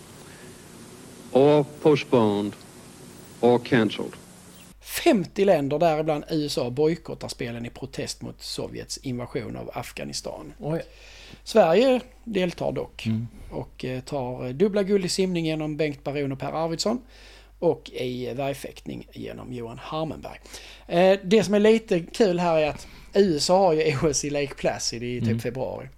or 1.32 1.64
postponed 1.82 2.54
or 3.40 3.58
cancelled. 3.58 4.14
50 5.04 5.44
länder, 5.44 5.78
däribland 5.78 6.24
USA, 6.30 6.70
bojkottar 6.70 7.28
spelen 7.28 7.66
i 7.66 7.70
protest 7.70 8.22
mot 8.22 8.42
Sovjets 8.42 8.96
invasion 8.98 9.56
av 9.56 9.70
Afghanistan. 9.74 10.52
Oj. 10.58 10.82
Sverige 11.44 12.00
deltar 12.24 12.72
dock 12.72 13.06
och 13.50 13.84
eh, 13.84 14.00
tar 14.00 14.46
eh, 14.46 14.50
dubbla 14.52 14.82
guld 14.82 15.04
i 15.04 15.08
simning 15.08 15.46
genom 15.46 15.76
Bengt 15.76 16.04
Baron 16.04 16.32
och 16.32 16.38
Per 16.38 16.52
Arvidsson 16.64 17.00
och 17.58 17.90
i 17.90 18.32
värjfäktning 18.34 19.06
genom 19.12 19.52
Johan 19.52 19.78
Harmenberg. 19.78 20.40
Eh, 20.86 21.18
Det 21.24 21.44
som 21.44 21.54
är 21.54 21.58
lite 21.60 22.00
kul 22.00 22.38
här 22.38 22.56
är 22.58 22.68
att 22.68 22.86
USA 23.14 23.58
har 23.58 23.72
ju 23.72 23.96
OS 24.02 24.24
i 24.24 24.30
Lake 24.30 24.54
Placid 24.54 25.02
i 25.02 25.20
typ 25.20 25.42
februari. 25.42 25.88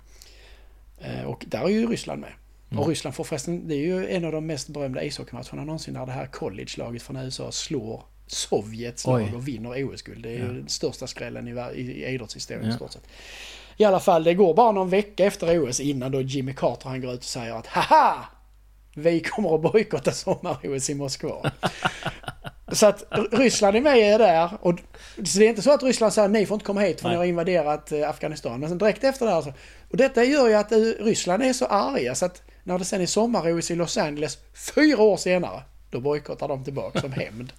Eh, 1.00 1.22
Och 1.24 1.44
där 1.48 1.64
är 1.64 1.68
ju 1.68 1.86
Ryssland 1.86 2.20
med. 2.20 2.32
Och 2.78 2.88
Ryssland 2.88 3.14
får 3.16 3.24
förresten, 3.24 3.68
det 3.68 3.74
är 3.74 3.78
ju 3.78 4.08
en 4.10 4.24
av 4.24 4.32
de 4.32 4.46
mest 4.46 4.68
berömda 4.68 5.02
ishockeymatcherna 5.04 5.64
någonsin 5.64 5.94
där 5.94 6.06
det 6.06 6.12
här 6.12 6.26
college-laget 6.26 7.02
från 7.02 7.16
USA 7.16 7.52
slår 7.52 8.02
Sovjets 8.32 9.06
Oj. 9.06 9.22
lag 9.24 9.34
och 9.34 9.48
vinner 9.48 9.84
OS-guld. 9.84 10.22
Det 10.22 10.28
är 10.28 10.38
ju 10.38 10.46
den 10.46 10.68
största 10.68 11.06
skrällen 11.06 11.48
i, 11.48 11.50
i, 11.80 11.80
i 11.80 12.06
idrottshistorien 12.14 12.64
Ja. 12.66 12.72
i 12.72 12.76
stort 12.76 12.92
sett. 12.92 13.06
I 13.76 13.84
alla 13.84 14.00
fall, 14.00 14.24
det 14.24 14.34
går 14.34 14.54
bara 14.54 14.72
någon 14.72 14.90
vecka 14.90 15.24
efter 15.24 15.68
OS 15.68 15.80
innan 15.80 16.12
då 16.12 16.20
Jimmy 16.20 16.54
Carter 16.54 16.88
han 16.88 17.00
går 17.00 17.12
ut 17.12 17.18
och 17.18 17.24
säger 17.24 17.54
att 17.54 17.66
haha! 17.66 18.24
vi 18.94 19.20
kommer 19.20 19.54
att 19.54 19.62
bojkotta 19.72 20.12
sommar-OS 20.12 20.90
i 20.90 20.94
Moskva. 20.94 21.52
Så 22.72 22.86
att 22.86 23.04
Ryssland 23.32 23.76
är 23.76 23.80
med 23.80 24.20
där. 24.20 24.50
Och, 24.60 24.78
så 25.24 25.38
det 25.38 25.44
är 25.44 25.48
inte 25.48 25.62
så 25.62 25.72
att 25.72 25.82
Ryssland 25.82 26.12
säger 26.12 26.28
ni 26.28 26.46
får 26.46 26.54
inte 26.54 26.64
komma 26.66 26.80
hit 26.80 27.00
för 27.00 27.08
Nej. 27.08 27.14
ni 27.14 27.18
har 27.18 27.24
invaderat 27.24 27.92
eh, 27.92 28.08
Afghanistan. 28.10 28.60
Men 28.60 28.68
sen 28.68 28.78
direkt 28.78 29.04
efter 29.04 29.26
det 29.26 29.32
här 29.32 29.42
så, 29.42 29.52
Och 29.90 29.96
detta 29.96 30.24
gör 30.24 30.48
ju 30.48 30.54
att 30.54 30.72
eh, 30.72 30.78
Ryssland 30.78 31.42
är 31.42 31.52
så 31.52 31.66
arga 31.66 32.14
så 32.14 32.26
att 32.26 32.42
när 32.64 32.78
det 32.78 32.84
sen 32.84 33.00
är 33.00 33.06
sommar-OS 33.06 33.70
i 33.70 33.74
Los 33.74 33.96
Angeles 33.96 34.38
fyra 34.74 35.02
år 35.02 35.16
senare, 35.16 35.62
då 35.90 36.00
bojkottar 36.00 36.48
de 36.48 36.64
tillbaka 36.64 37.00
som 37.00 37.12
hämnd. 37.12 37.52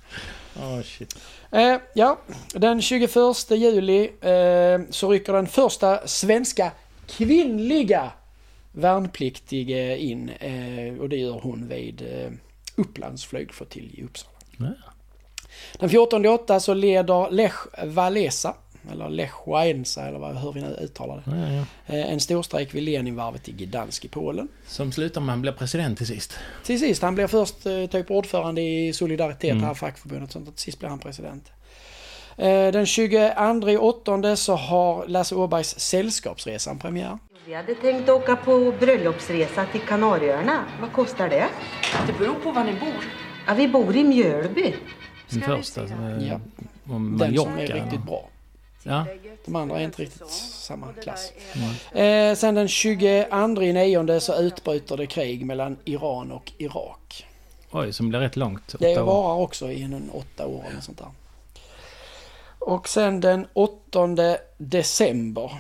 Oh, 0.56 0.82
shit. 0.84 1.16
Eh, 1.52 1.78
ja, 1.94 2.20
den 2.54 2.82
21 2.82 3.12
juli 3.50 4.12
eh, 4.22 4.80
så 4.90 5.12
rycker 5.12 5.34
den 5.34 5.48
första 5.48 6.08
svenska 6.08 6.72
kvinnliga 7.08 8.12
värnpliktige 8.72 9.98
in 9.98 10.30
eh, 10.30 11.00
och 11.00 11.10
det 11.10 11.18
gör 11.18 11.40
hon 11.40 11.68
vid 11.68 12.02
eh, 12.02 12.32
Upplands 12.76 13.26
flygflottilj 13.26 14.00
i 14.00 14.04
Uppsala. 14.04 14.38
Ja. 14.58 14.74
Den 15.80 15.90
14 15.90 16.26
8 16.26 16.60
så 16.60 16.74
leder 16.74 17.32
Lech 17.32 17.56
Walesa, 17.86 18.56
eller 18.92 19.10
Lech 19.10 19.32
Wałęsa 19.48 20.08
eller 20.08 20.20
vad, 20.20 20.36
hur 20.38 20.52
vi 20.54 20.62
nu 20.62 20.68
uttalar 20.82 21.24
det, 21.26 21.38
Ja, 21.38 21.52
ja. 21.88 21.96
eh, 21.96 22.12
en 22.14 22.20
storstrejk 22.20 22.74
vid 22.76 22.84
Leninvarvet 22.84 23.50
i 23.50 23.52
Gdansk 23.52 24.06
i 24.06 24.08
Polen. 24.08 24.48
Som 24.68 24.92
slutar 24.92 25.22
med 25.22 25.28
att 25.30 25.34
han 25.34 25.42
blir 25.42 25.52
president 25.52 25.98
till 25.98 26.08
sist. 26.08 26.34
Till 26.64 26.80
sist, 26.80 27.02
han 27.02 27.16
blir 27.16 27.28
först 27.28 27.66
eh, 27.66 27.86
typ 27.86 28.12
ordförande 28.12 28.62
i 28.62 28.94
Solidaritet, 28.94 29.50
Mm. 29.52 29.62
det 29.62 29.68
här 29.68 29.74
fackförbundet, 29.74 30.32
sånt, 30.32 30.48
och 30.48 30.56
till 30.56 30.64
sist 30.64 30.80
blir 30.80 30.90
han 30.90 31.00
president. 31.00 31.52
Eh, 32.38 32.72
Den 32.72 32.86
22 32.86 33.78
åttonde 33.80 34.38
så 34.38 34.56
har 34.56 35.08
Lasse 35.08 35.36
Åbergs 35.36 35.80
Sällskapsresan 35.80 36.80
premiär. 36.80 37.18
Vi 37.46 37.54
hade 37.54 37.76
tänkt 37.76 38.10
åka 38.10 38.36
på 38.36 38.74
bröllopsresa 38.80 39.66
till 39.72 39.82
Kanarieöarna. 39.82 40.66
Vad 40.82 40.92
kostar 40.92 41.30
det? 41.30 41.48
Det 42.08 42.14
beror 42.20 42.34
på 42.36 42.52
var 42.52 42.64
ni 42.64 42.74
bor. 42.74 43.04
Ja, 43.48 43.54
vi 43.54 43.68
bor 43.68 43.96
i 43.96 44.04
Mjölby. 44.04 44.74
Den 45.30 45.42
första. 45.42 45.88
se. 45.88 45.94
eh, 45.94 46.28
Ja. 46.28 46.40
Om 46.90 47.18
Den 47.18 47.38
som 47.38 47.48
är 47.48 47.56
Mallorca. 47.56 47.74
riktigt 47.76 48.04
bra. 48.04 48.30
Ja. 48.84 49.06
De 49.46 49.56
andra 49.56 49.80
är 49.80 49.84
inte 49.84 50.02
riktigt 50.02 50.30
samma 50.30 50.94
klass. 50.94 51.32
Eh, 51.92 52.36
sen 52.36 52.56
den 52.56 52.68
22 52.68 53.62
i 53.62 53.74
nionde 53.74 54.20
så 54.20 54.36
utbryter 54.36 54.98
det 54.98 55.08
krig 55.08 55.46
mellan 55.46 55.78
Iran 55.86 56.32
och 56.32 56.52
Irak. 56.58 57.26
Oj, 57.72 57.94
som 57.94 58.10
blir 58.10 58.20
rätt 58.20 58.36
långt. 58.36 58.76
Det 58.80 59.02
varar 59.02 59.36
också 59.36 59.72
i 59.72 59.82
en 59.82 60.10
åtta 60.14 60.48
år 60.48 60.66
eller 60.72 60.82
sånt 60.82 60.98
där. 60.98 61.12
Och 62.60 62.90
sen 62.90 63.22
den 63.22 63.48
8 63.54 64.38
december 64.58 65.52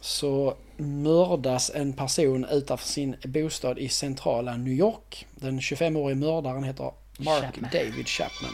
så 0.00 0.54
mördas 0.76 1.70
en 1.74 1.92
person 1.92 2.44
utanför 2.44 2.86
sin 2.86 3.16
bostad 3.24 3.78
i 3.78 3.88
centrala 3.88 4.56
New 4.56 4.72
York. 4.72 5.26
Den 5.34 5.60
25-årige 5.60 6.14
mördaren 6.14 6.64
heter 6.64 6.92
Mark 7.18 7.42
Chapman. 7.44 7.70
David 7.72 8.08
Chapman. 8.08 8.50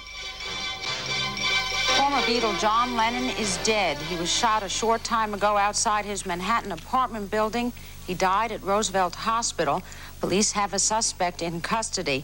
Beatle 2.28 2.60
John 2.60 2.94
Lennon 2.94 3.30
is 3.40 3.58
dead. 3.64 3.96
He 3.96 4.20
was 4.20 4.28
shot 4.28 4.62
a 4.62 4.68
short 4.68 5.02
time 5.02 5.34
ago 5.34 5.56
outside 5.56 6.04
his 6.04 6.26
Manhattan 6.26 6.72
apartment 6.72 7.30
building. 7.30 7.72
He 8.06 8.14
died 8.14 8.52
at 8.52 8.62
Roosevelt 8.62 9.14
Hospital. 9.14 9.82
Police 10.20 10.52
have 10.52 10.74
a 10.74 10.78
suspect 10.78 11.42
in 11.42 11.60
custody. 11.62 12.22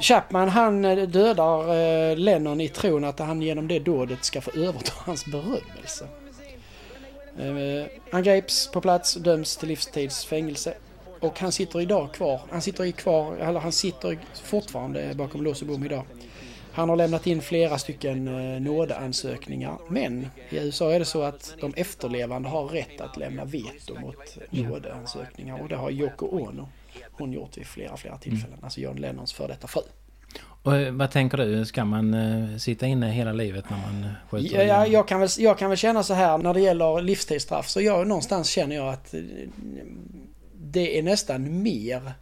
Chapman 0.00 0.48
han 0.48 0.84
eh, 0.84 1.08
dödar 1.08 1.74
eh, 1.74 2.16
Lennon 2.16 2.60
i 2.60 2.68
tron 2.68 3.04
att 3.04 3.18
han 3.18 3.42
genom 3.42 3.68
det 3.68 3.78
dådet 3.78 4.24
ska 4.24 4.40
få 4.40 4.50
överta 4.50 4.92
hans 4.96 5.26
berömmelse. 5.26 6.08
Eh, 7.38 7.86
han 8.12 8.22
greps 8.22 8.70
på 8.72 8.80
plats, 8.80 9.14
döms 9.14 9.56
till 9.56 9.68
livstidsfängelse. 9.68 10.74
Och 11.20 11.40
han 11.40 11.52
sitter 11.52 11.80
idag 11.80 12.12
kvar. 12.14 12.40
Han 12.50 12.62
sitter 12.62 12.90
kvar, 12.90 13.36
eller 13.36 13.60
han 13.60 13.72
sitter 13.72 14.18
fortfarande 14.44 15.14
bakom 15.14 15.42
lås 15.42 15.62
och 15.62 15.68
bom 15.68 15.84
idag. 15.84 16.04
Han 16.76 16.88
har 16.88 16.96
lämnat 16.96 17.26
in 17.26 17.42
flera 17.42 17.78
stycken 17.78 18.28
eh, 18.28 18.60
nådeansökningar. 18.60 19.78
Men 19.88 20.26
i 20.50 20.56
USA 20.56 20.92
är 20.92 20.98
det 20.98 21.04
så 21.04 21.22
att 21.22 21.54
de 21.60 21.74
efterlevande 21.76 22.48
har 22.48 22.68
rätt 22.68 23.00
att 23.00 23.16
lämna 23.16 23.44
veto 23.44 24.00
mot 24.00 24.38
nådeansökningar. 24.50 25.62
Och 25.62 25.68
det 25.68 25.76
har 25.76 25.90
Yoko 25.90 26.26
Ono 26.26 26.68
hon 27.12 27.32
gjort 27.32 27.56
vid 27.56 27.66
flera, 27.66 27.96
flera 27.96 28.18
tillfällen. 28.18 28.58
Alltså 28.62 28.80
John 28.80 28.96
Lennons 28.96 29.32
för 29.32 29.48
detta 29.48 29.66
fru. 29.66 29.80
Och 30.62 30.76
eh, 30.76 30.92
vad 30.92 31.10
tänker 31.10 31.38
du? 31.38 31.66
Ska 31.66 31.84
man 31.84 32.14
eh, 32.14 32.56
sitta 32.56 32.86
inne 32.86 33.10
hela 33.10 33.32
livet 33.32 33.64
när 33.70 33.76
man 33.76 34.12
skjuter? 34.30 34.56
Ja, 34.56 34.62
ja, 34.62 34.86
jag, 34.86 35.08
kan 35.08 35.20
väl, 35.20 35.28
jag 35.38 35.58
kan 35.58 35.68
väl 35.68 35.78
känna 35.78 36.02
så 36.02 36.14
här 36.14 36.38
när 36.38 36.54
det 36.54 36.60
gäller 36.60 37.02
livstidsstraff 37.02 37.68
så 37.68 37.80
jag, 37.80 38.06
någonstans 38.06 38.48
känner 38.48 38.76
jag 38.76 38.88
att 38.88 39.14
det 40.54 40.98
är 40.98 41.02
nästan 41.02 41.62
mer 41.62 42.12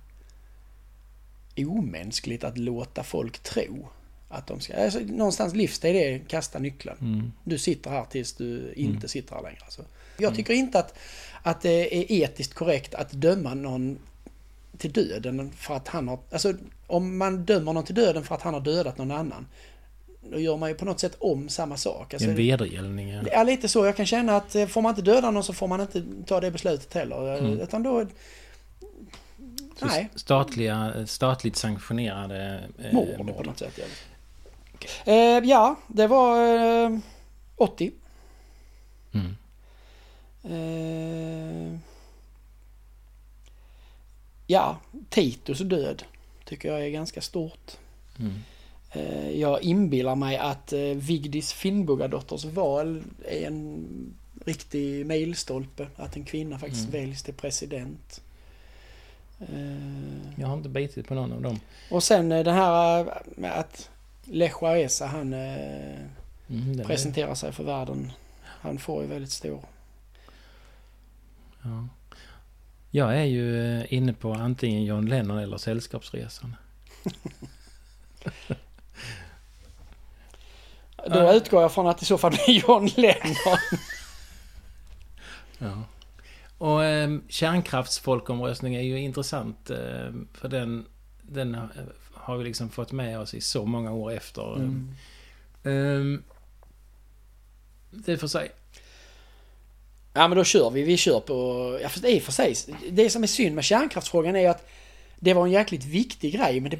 omänskligt 1.56 2.44
att 2.44 2.58
låta 2.58 3.02
folk 3.02 3.38
tro 3.38 3.88
att 4.34 4.46
de 4.46 4.60
ska... 4.60 4.84
Alltså, 4.84 4.98
någonstans 4.98 5.54
livstid 5.54 5.96
är 5.96 6.18
kasta 6.18 6.58
nyckeln. 6.58 6.96
Mm. 7.00 7.32
Du 7.44 7.58
sitter 7.58 7.90
här 7.90 8.04
tills 8.04 8.32
du 8.32 8.72
inte 8.76 9.08
sitter 9.08 9.34
här 9.34 9.42
längre. 9.42 9.60
Alltså. 9.64 9.82
Jag 10.18 10.34
tycker 10.34 10.54
inte 10.54 10.78
att, 10.78 10.98
att 11.42 11.60
det 11.60 11.96
är 11.96 12.12
etiskt 12.12 12.54
korrekt 12.54 12.94
att 12.94 13.12
döma 13.12 13.54
någon 13.54 13.98
till 14.78 14.92
döden 14.92 15.50
för 15.56 15.74
att 15.76 15.88
han 15.88 16.08
har... 16.08 16.18
Alltså 16.30 16.54
om 16.86 17.18
man 17.18 17.44
dömer 17.44 17.72
någon 17.72 17.84
till 17.84 17.94
döden 17.94 18.24
för 18.24 18.34
att 18.34 18.42
han 18.42 18.54
har 18.54 18.60
dödat 18.60 18.98
någon 18.98 19.10
annan. 19.10 19.46
Då 20.30 20.38
gör 20.38 20.56
man 20.56 20.68
ju 20.68 20.74
på 20.74 20.84
något 20.84 21.00
sätt 21.00 21.16
om 21.18 21.48
samma 21.48 21.76
sak. 21.76 22.10
Det 22.10 22.16
Alltså, 22.16 22.28
är 22.28 22.30
en 22.30 22.36
vedergällning. 22.36 23.08
ja. 23.10 23.22
Ja, 23.32 23.42
lite 23.42 23.68
så. 23.68 23.86
Jag 23.86 23.96
kan 23.96 24.06
känna 24.06 24.36
att 24.36 24.54
eh, 24.54 24.66
får 24.66 24.82
man 24.82 24.90
inte 24.90 25.02
döda 25.02 25.30
någon 25.30 25.44
så 25.44 25.52
får 25.52 25.68
man 25.68 25.80
inte 25.80 26.04
ta 26.26 26.40
det 26.40 26.50
beslutet 26.50 26.94
heller. 26.94 27.38
Mm. 27.38 27.60
Utan 27.60 27.82
då... 27.82 28.06
Så 29.78 29.86
Nej, 29.86 30.08
statliga, 30.14 31.06
statligt 31.06 31.56
sanktionerade... 31.56 32.60
eh, 32.78 32.92
mord 32.92 33.36
på 33.36 33.42
något 33.42 33.58
sätt. 33.58 33.72
Ja, 33.76 33.84
eh, 35.04 35.38
ja 35.44 35.76
det 35.86 36.06
var 36.06 36.46
eh, 36.84 36.98
80. 37.56 37.92
Mm. 39.12 39.36
Eh, 40.44 41.78
ja, 44.46 44.76
Titus 45.08 45.58
död 45.58 46.02
tycker 46.44 46.68
jag 46.68 46.84
är 46.86 46.90
ganska 46.90 47.20
stort. 47.20 47.70
Mm. 48.18 48.32
Eh, 48.92 49.30
jag 49.30 49.62
inbillar 49.62 50.14
mig 50.14 50.36
att 50.36 50.72
eh, 50.72 50.80
Vigdis 50.80 51.52
Finnbogadotters 51.52 52.44
val 52.44 53.02
är 53.28 53.46
en 53.46 53.86
riktig 54.44 55.06
milstolpe. 55.06 55.86
Att 55.96 56.16
en 56.16 56.24
kvinna 56.24 56.58
faktiskt 56.58 56.88
Mm. 56.88 57.00
väljs 57.00 57.22
till 57.22 57.34
president. 57.34 58.20
Eh, 59.40 60.40
Jag 60.40 60.46
har 60.46 60.56
inte 60.56 60.68
bitit 60.68 61.08
på 61.08 61.14
någon 61.14 61.32
av 61.32 61.42
dem. 61.42 61.60
och 61.90 62.02
sen 62.02 62.28
det 62.28 62.52
här 62.52 63.22
med 63.36 63.52
att 63.58 63.90
Lech 64.24 64.62
Walesa 64.62 65.06
han 65.06 65.32
eh, 65.32 66.00
Mm, 66.48 66.86
presenterar 66.86 67.34
sig 67.34 67.52
för 67.52 67.64
världen. 67.64 68.12
Han 68.44 68.78
får 68.78 69.02
ju 69.02 69.08
väldigt 69.08 69.32
stor... 69.32 69.60
Ja. 71.62 71.88
Jag 72.90 73.16
är 73.18 73.24
ju 73.24 73.78
eh, 73.80 73.92
inne 73.94 74.12
på 74.12 74.32
antingen 74.32 74.84
John 74.84 75.06
Lennon 75.06 75.38
eller 75.38 75.56
Sällskapsresan. 75.56 76.56
Då 80.96 81.18
Ja. 81.18 81.32
utgår 81.32 81.62
jag 81.62 81.72
från 81.72 81.86
att 81.86 82.02
i 82.02 82.04
så 82.04 82.18
fall 82.18 82.30
blir 82.30 82.60
John 82.68 82.86
Lennon. 82.96 83.36
Ja. 85.58 85.82
Och 86.58 86.84
eh, 86.84 87.18
kärnkraftsfolkomröstning 87.28 88.74
är 88.74 88.80
ju 88.80 88.98
intressant 89.00 89.70
eh, 89.70 90.12
för 90.32 90.48
den, 90.48 90.86
den 91.22 91.54
eh, 91.54 91.60
har 92.24 92.36
vi 92.36 92.44
liksom 92.44 92.68
fått 92.68 92.92
med 92.92 93.20
oss 93.20 93.34
i 93.34 93.40
så 93.40 93.66
många 93.66 93.92
år 93.92 94.12
efter. 94.12 94.56
Mm. 94.56 94.94
Eh, 95.62 96.20
det 97.90 98.18
får 98.18 98.28
sig. 98.28 98.50
Ja 100.14 100.28
men 100.28 100.38
då 100.38 100.44
kör 100.44 100.70
vi. 100.70 100.82
Vi 100.82 100.96
kör 100.96 101.20
på... 101.20 101.78
Ja 101.82 101.88
fast 101.88 102.04
i 102.04 102.18
och 102.18 102.22
för 102.22 102.32
sig. 102.32 102.54
Det 102.90 103.10
som 103.10 103.22
är 103.22 103.26
synd 103.26 103.54
med 103.54 103.64
kärnkraftsfrågan 103.64 104.36
är 104.36 104.50
att 104.50 104.68
det 105.18 105.34
var 105.34 105.46
en 105.46 105.52
jäkligt 105.52 105.84
viktig 105.84 106.32
grej 106.32 106.60
men 106.60 106.70
det, 106.70 106.78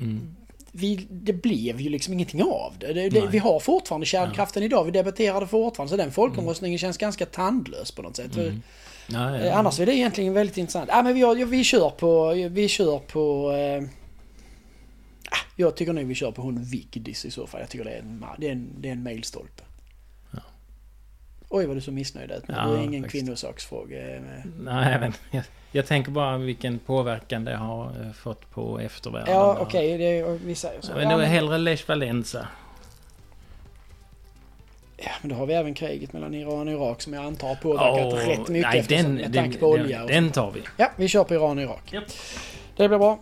vi, 0.72 1.06
det 1.10 1.32
blev 1.32 1.80
ju 1.80 1.90
liksom 1.90 2.14
ingenting 2.14 2.42
av 2.42 2.74
det. 2.78 2.92
det, 2.92 3.08
det 3.08 3.26
vi 3.26 3.38
har 3.38 3.60
fortfarande 3.60 4.06
kärnkraften 4.06 4.62
idag. 4.62 4.84
Vi 4.84 4.90
debatterar 4.90 5.40
det 5.40 5.46
fortfarande. 5.46 5.90
Så 5.90 5.96
den 5.96 6.12
folkomröstningen 6.12 6.78
känns 6.78 6.98
ganska 6.98 7.26
tandlös 7.26 7.90
på 7.90 8.02
något 8.02 8.16
sätt. 8.16 8.36
Mm. 8.36 8.62
Ja, 9.06 9.36
Eh, 9.36 9.46
ja. 9.46 9.52
Annars 9.52 9.80
är 9.80 9.86
det 9.86 9.94
egentligen 9.94 10.32
väldigt 10.32 10.56
intressant. 10.56 10.90
Ja, 10.92 11.02
men 11.02 11.14
vi, 11.14 11.44
vi 11.44 11.64
kör 11.64 11.90
på... 11.90 12.32
Vi 12.50 12.68
kör 12.68 12.98
på... 12.98 13.52
Eh, 13.52 14.03
jag 15.56 15.76
tycker 15.76 15.92
nog 15.92 16.04
vi 16.04 16.14
kör 16.14 16.30
på 16.30 16.42
hon 16.42 16.62
Vigdis 16.64 17.24
i 17.24 17.30
så 17.30 17.46
fall. 17.46 17.60
Jag 17.60 17.70
tycker 17.70 17.84
det 17.84 17.90
är 17.90 17.98
en, 17.98 18.24
det 18.38 18.48
är 18.48 18.52
en, 18.52 18.68
det 18.78 18.88
är 18.88 18.92
en 18.92 19.02
mailstolpe. 19.02 19.62
Ja. 20.30 20.38
Oj 21.48 21.66
vad 21.66 21.76
du 21.76 21.80
så 21.80 21.92
missnöjd 21.92 22.30
ut. 22.30 22.44
Ja, 22.46 22.54
det 22.54 22.78
är 22.78 22.82
ingen 22.82 23.02
faktiskt. 23.02 23.24
kvinnosaksfråga. 23.24 24.14
eh, 24.16 24.22
Nej, 24.60 25.00
men 25.00 25.12
jag, 25.30 25.42
jag 25.72 25.86
tänker 25.86 26.10
bara 26.10 26.38
vilken 26.38 26.78
påverkan 26.78 27.44
det 27.44 27.56
har 27.56 27.86
eh, 28.06 28.12
fått 28.12 28.50
på 28.50 28.78
eftervärlden. 28.80 29.34
Ja 29.34 29.56
okej, 29.60 29.98
det- 29.98 30.38
vi 30.44 30.54
säger 30.54 30.80
så. 30.80 30.92
Men 30.92 31.02
Ja, 31.02 31.08
då 31.08 31.14
är 31.14 31.18
men, 31.18 31.30
hellre 31.30 31.58
Lech 31.58 31.88
Walesa. 31.88 32.48
ja, 34.96 35.10
men 35.20 35.30
då 35.30 35.36
har 35.36 35.46
vi 35.46 35.54
även 35.54 35.74
kriget 35.74 36.12
mellan 36.12 36.34
Iran 36.34 36.68
och 36.68 36.74
Irak 36.74 37.02
som 37.02 37.12
jag 37.12 37.24
antar 37.24 37.48
har 37.48 37.54
påverkat 37.54 38.12
Åh, 38.12 38.28
rätt 38.28 38.48
mycket 38.48 38.72
nej, 38.72 38.84
den, 39.02 39.14
med 39.14 39.24
den, 39.24 39.32
tanke 39.32 39.58
på 39.58 39.66
olja. 39.66 39.98
den, 39.98 40.06
den 40.06 40.30
tar 40.32 40.50
vi. 40.50 40.62
Ja, 40.76 40.90
vi 40.96 41.08
kör 41.08 41.24
på 41.24 41.34
Iran 41.34 41.58
och 41.58 41.64
Irak. 41.64 41.92
Japp. 41.92 42.04
Det 42.76 42.88
blir 42.88 42.98
bra. 42.98 43.18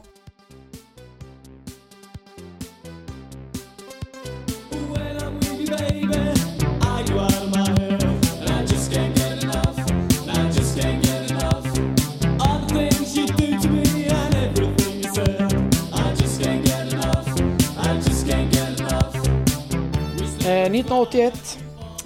1981. 20.92 21.58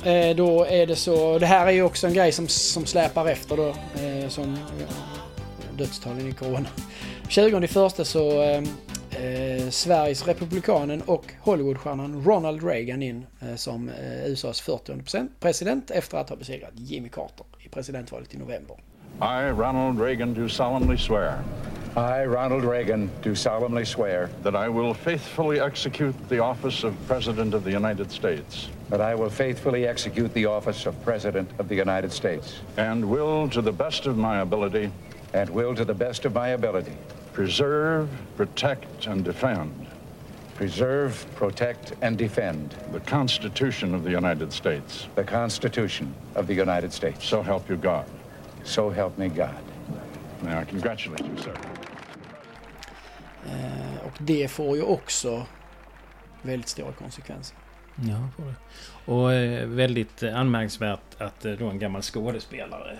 Eh, 0.04 0.36
då 0.36 0.64
är 0.64 0.86
det 0.86 0.96
så, 0.96 1.38
det 1.38 1.46
här 1.46 1.66
är 1.66 1.70
ju 1.70 1.82
också 1.82 2.06
en 2.06 2.14
grej 2.14 2.32
som, 2.32 2.48
som 2.48 2.86
släpar 2.86 3.26
efter 3.26 3.56
då, 3.56 3.68
eh, 3.68 4.28
som 4.28 4.54
eh, 4.54 5.76
dödstalen 5.76 6.28
i 6.28 6.32
corona. 6.32 6.68
20 7.28 7.66
första 7.66 8.04
så 8.04 8.42
eh, 8.42 8.62
eh, 9.10 9.68
Sveriges 9.70 10.26
republikanen 10.26 11.02
och 11.02 11.24
Hollywoodstjärnan 11.40 12.24
Ronald 12.24 12.64
Reagan 12.64 13.02
in 13.02 13.26
eh, 13.40 13.54
som 13.54 13.88
eh, 13.88 14.26
USAs 14.26 14.60
40 14.60 15.28
president 15.40 15.90
efter 15.90 16.18
att 16.18 16.28
ha 16.28 16.36
besegrat 16.36 16.72
Jimmy 16.74 17.08
Carter 17.08 17.46
i 17.64 17.68
presidentvalet 17.68 18.34
i 18.34 18.38
november. 18.38 18.76
I, 19.20 19.50
Ronald 19.50 20.00
Reagan, 20.00 20.34
do 20.34 20.48
solemnly 20.48 20.98
swear. 20.98 21.38
I, 21.96 22.26
Ronald 22.26 22.64
Reagan, 22.64 23.10
do 23.22 23.34
solemnly 23.34 23.84
swear. 23.84 24.28
That 24.42 24.54
I 24.54 24.68
will 24.68 24.94
faithfully 24.94 25.60
execute 25.60 26.14
the 26.28 26.38
office 26.40 26.86
of 26.86 26.94
President 27.08 27.54
of 27.54 27.64
the 27.64 27.70
United 27.70 28.12
States. 28.12 28.68
That 28.90 29.00
I 29.00 29.14
will 29.14 29.30
faithfully 29.30 29.86
execute 29.86 30.32
the 30.34 30.46
office 30.46 30.86
of 30.86 30.94
President 31.02 31.50
of 31.58 31.68
the 31.68 31.74
United 31.74 32.12
States. 32.12 32.60
And 32.76 33.10
will, 33.10 33.48
to 33.50 33.60
the 33.60 33.72
best 33.72 34.06
of 34.06 34.16
my 34.16 34.40
ability. 34.40 34.90
And 35.32 35.50
will, 35.50 35.74
to 35.74 35.84
the 35.84 35.94
best 35.94 36.24
of 36.24 36.34
my 36.34 36.48
ability. 36.48 36.92
Preserve, 37.32 38.08
protect, 38.36 39.06
and 39.06 39.24
defend. 39.24 39.86
Preserve, 40.54 41.26
protect, 41.34 41.92
and 42.00 42.16
defend. 42.16 42.74
The 42.92 43.00
Constitution 43.00 43.94
of 43.94 44.04
the 44.04 44.10
United 44.10 44.52
States. 44.52 45.08
The 45.14 45.24
Constitution 45.24 46.14
of 46.34 46.46
the 46.46 46.54
United 46.54 46.92
States. 46.92 47.26
So 47.26 47.42
help 47.42 47.68
you 47.68 47.76
God. 47.76 48.06
So 48.64 48.88
help 48.88 49.18
me 49.18 49.28
God. 49.28 49.62
May 50.42 50.56
I 50.56 50.64
congratulate 50.64 51.24
you, 51.26 51.36
sir. 51.36 51.54
Eh, 53.46 54.06
och 54.06 54.12
det 54.18 54.48
får 54.48 54.76
ju 54.76 54.82
också 54.82 55.46
väldigt 56.42 56.68
stora 56.68 56.92
konsekvenser. 56.92 57.56
Ja, 57.96 58.28
får 58.36 58.44
det. 58.44 58.54
Och 59.12 59.32
eh, 59.32 59.66
väldigt 59.66 60.22
anmärkningsvärt 60.22 61.00
att 61.18 61.44
eh, 61.44 61.52
då 61.52 61.68
en 61.68 61.78
gammal 61.78 62.02
skådespelare 62.02 62.98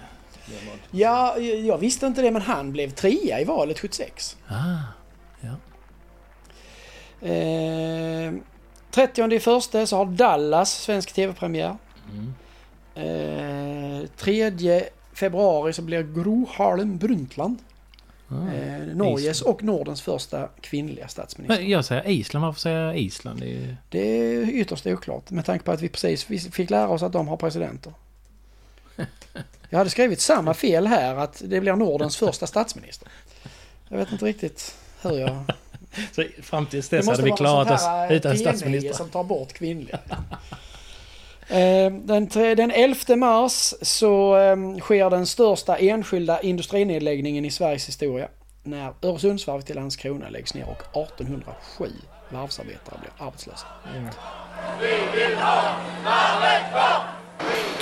Ja, 0.90 1.38
jag 1.38 1.78
visste 1.78 2.06
inte 2.06 2.22
det 2.22 2.30
men 2.30 2.42
han 2.42 2.72
blev 2.72 2.90
trea 2.90 3.40
i 3.40 3.44
valet 3.44 3.78
76. 3.78 4.36
Ah, 4.48 4.78
ja. 5.40 5.56
Eh, 7.28 8.34
30 8.90 9.32
i 9.32 9.40
första 9.40 9.86
så 9.86 9.96
har 9.96 10.06
Dallas 10.06 10.82
svensk 10.82 11.12
tv-premiär. 11.12 11.76
Mm. 12.12 12.34
Eh, 12.94 14.08
3 14.16 14.82
februari 15.12 15.72
så 15.72 15.82
blir 15.82 16.02
Gro 16.02 16.48
Harlem 16.52 16.98
Brundtland 16.98 17.58
Ah, 18.28 18.34
eh, 18.34 18.86
Norges 18.94 19.36
Island. 19.36 19.54
och 19.54 19.62
Nordens 19.62 20.02
första 20.02 20.48
kvinnliga 20.60 21.08
statsminister. 21.08 21.62
Men 21.62 21.70
jag 21.70 21.84
säger 21.84 22.08
Island, 22.08 22.44
varför 22.44 22.60
säger 22.60 22.80
jag 22.80 22.98
Island? 22.98 23.40
Det 23.40 23.46
är 23.46 23.50
ju... 23.50 23.76
Det 23.88 23.98
är 23.98 24.50
ytterst 24.50 24.86
oklart 24.86 25.30
med 25.30 25.44
tanke 25.44 25.64
på 25.64 25.72
att 25.72 25.80
vi 25.80 25.88
precis 25.88 26.24
fick 26.52 26.70
lära 26.70 26.88
oss 26.88 27.02
att 27.02 27.12
de 27.12 27.28
har 27.28 27.36
presidenter. 27.36 27.92
Jag 29.70 29.78
hade 29.78 29.90
skrivit 29.90 30.20
samma 30.20 30.54
fel 30.54 30.86
här 30.86 31.14
att 31.14 31.42
det 31.44 31.60
blir 31.60 31.76
Nordens 31.76 32.16
första 32.16 32.46
statsminister. 32.46 33.08
Jag 33.88 33.98
vet 33.98 34.12
inte 34.12 34.24
riktigt 34.24 34.76
hur 35.02 35.18
jag... 35.18 35.44
Så 36.12 36.24
fram 36.42 36.66
tills 36.66 36.88
Det 36.88 36.96
dess 36.96 37.06
måste 37.06 37.22
hade 37.22 37.24
vi 37.24 37.30
vara 37.30 37.38
klarat 37.38 37.70
oss 37.70 37.80
sånt 37.80 37.92
här, 37.92 38.12
utan 38.12 38.32
eh, 38.32 38.38
statsminister. 38.38 38.92
som 38.92 39.08
tar 39.08 39.24
bort 39.24 39.52
kvinnliga. 39.52 39.98
Eh, 41.56 41.92
Den, 41.92 42.28
den 42.28 42.70
11 42.70 43.16
mars 43.16 43.74
så 43.82 44.36
eh, 44.36 44.56
sker 44.80 45.10
den 45.10 45.26
största 45.26 45.76
enskilda 45.76 46.40
industrinedläggningen 46.40 47.44
i 47.44 47.50
Sveriges 47.50 47.88
historia. 47.88 48.28
När 48.62 48.92
Öresundsvarvet 49.02 49.70
i 49.70 49.74
Landskrona 49.74 50.28
läggs 50.28 50.54
ner 50.54 50.64
och 50.68 51.02
1807 51.02 51.90
varvsarbetare 52.28 52.98
blir 53.00 53.26
arbetslösa. 53.26 53.66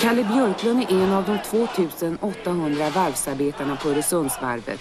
Kalle 0.01 0.23
Björklund 0.23 0.81
är 0.81 1.03
en 1.03 1.13
av 1.13 1.25
de 1.25 1.39
2800 1.49 2.89
varvsarbetarna 2.89 3.75
på 3.75 3.89
Öresundsvarvet. 3.89 4.79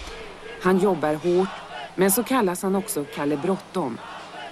Han 0.62 0.78
jobbar 0.78 1.14
hårt, 1.14 1.48
men 1.94 2.10
så 2.10 2.22
kallas 2.22 2.62
han 2.62 2.76
också 2.76 3.04
Kalle 3.14 3.36
Bråttom. 3.36 3.98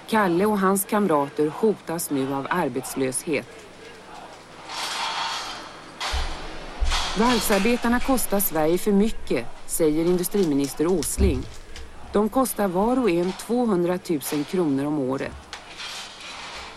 Kalle 0.09 0.45
och 0.45 0.59
hans 0.59 0.85
kamrater 0.85 1.47
hotas 1.47 2.09
nu 2.09 2.33
av 2.33 2.47
arbetslöshet. 2.49 3.47
Varvsarbetarna 7.19 7.99
kostar 7.99 8.39
Sverige 8.39 8.77
för 8.77 8.91
mycket, 8.91 9.45
säger 9.65 10.05
industriminister 10.05 10.87
Åsling. 10.87 11.39
De 12.13 12.29
kostar 12.29 12.67
var 12.67 12.99
och 12.99 13.09
en 13.09 13.31
200 13.31 13.99
000 14.09 14.43
kronor 14.43 14.85
om 14.85 14.99
året. 14.99 15.31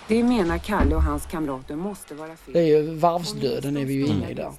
Det 0.08 0.22
menar 0.22 0.58
Kalle 0.58 0.94
och 0.94 1.02
hans 1.02 1.26
kamrater 1.26 1.76
måste 1.76 2.14
vara 2.14 2.36
fel. 2.36 2.54
Det 2.54 2.58
är 2.58 2.66
ju 2.66 2.94
varvsdöden 2.94 3.76
är 3.76 3.84
vi 3.84 3.94
ju 3.94 4.06
inne 4.06 4.30
i 4.30 4.34
där. 4.34 4.52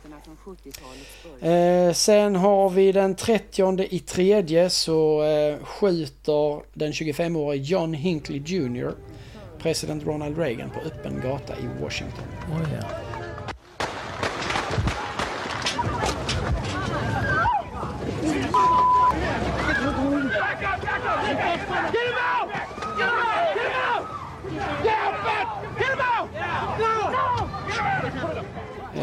Eh, 1.87 1.93
sen 1.93 2.35
har 2.35 2.69
vi 2.69 2.91
den 2.91 3.15
30 3.15 3.83
i 3.89 3.99
tredje 3.99 4.69
så 4.69 5.23
eh, 5.23 5.65
skjuter 5.65 6.61
den 6.73 6.91
25-årige 6.91 7.63
John 7.63 7.93
Hinckley 7.93 8.41
Jr. 8.45 8.91
president 9.59 10.05
Ronald 10.05 10.37
Reagan 10.37 10.69
på 10.69 10.79
öppen 10.79 11.21
gata 11.21 11.53
i 11.53 11.81
Washington. 11.81 12.23
Oj, 12.51 12.67
ja. 12.81 13.06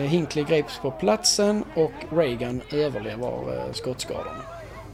Hinckley 0.06 0.44
greps 0.44 0.78
på 0.78 0.90
platsen 0.90 1.64
och 1.74 1.92
Reagan 2.10 2.60
överlever 2.72 3.56
eh, 3.66 3.72
skottskadorna. 3.72 4.42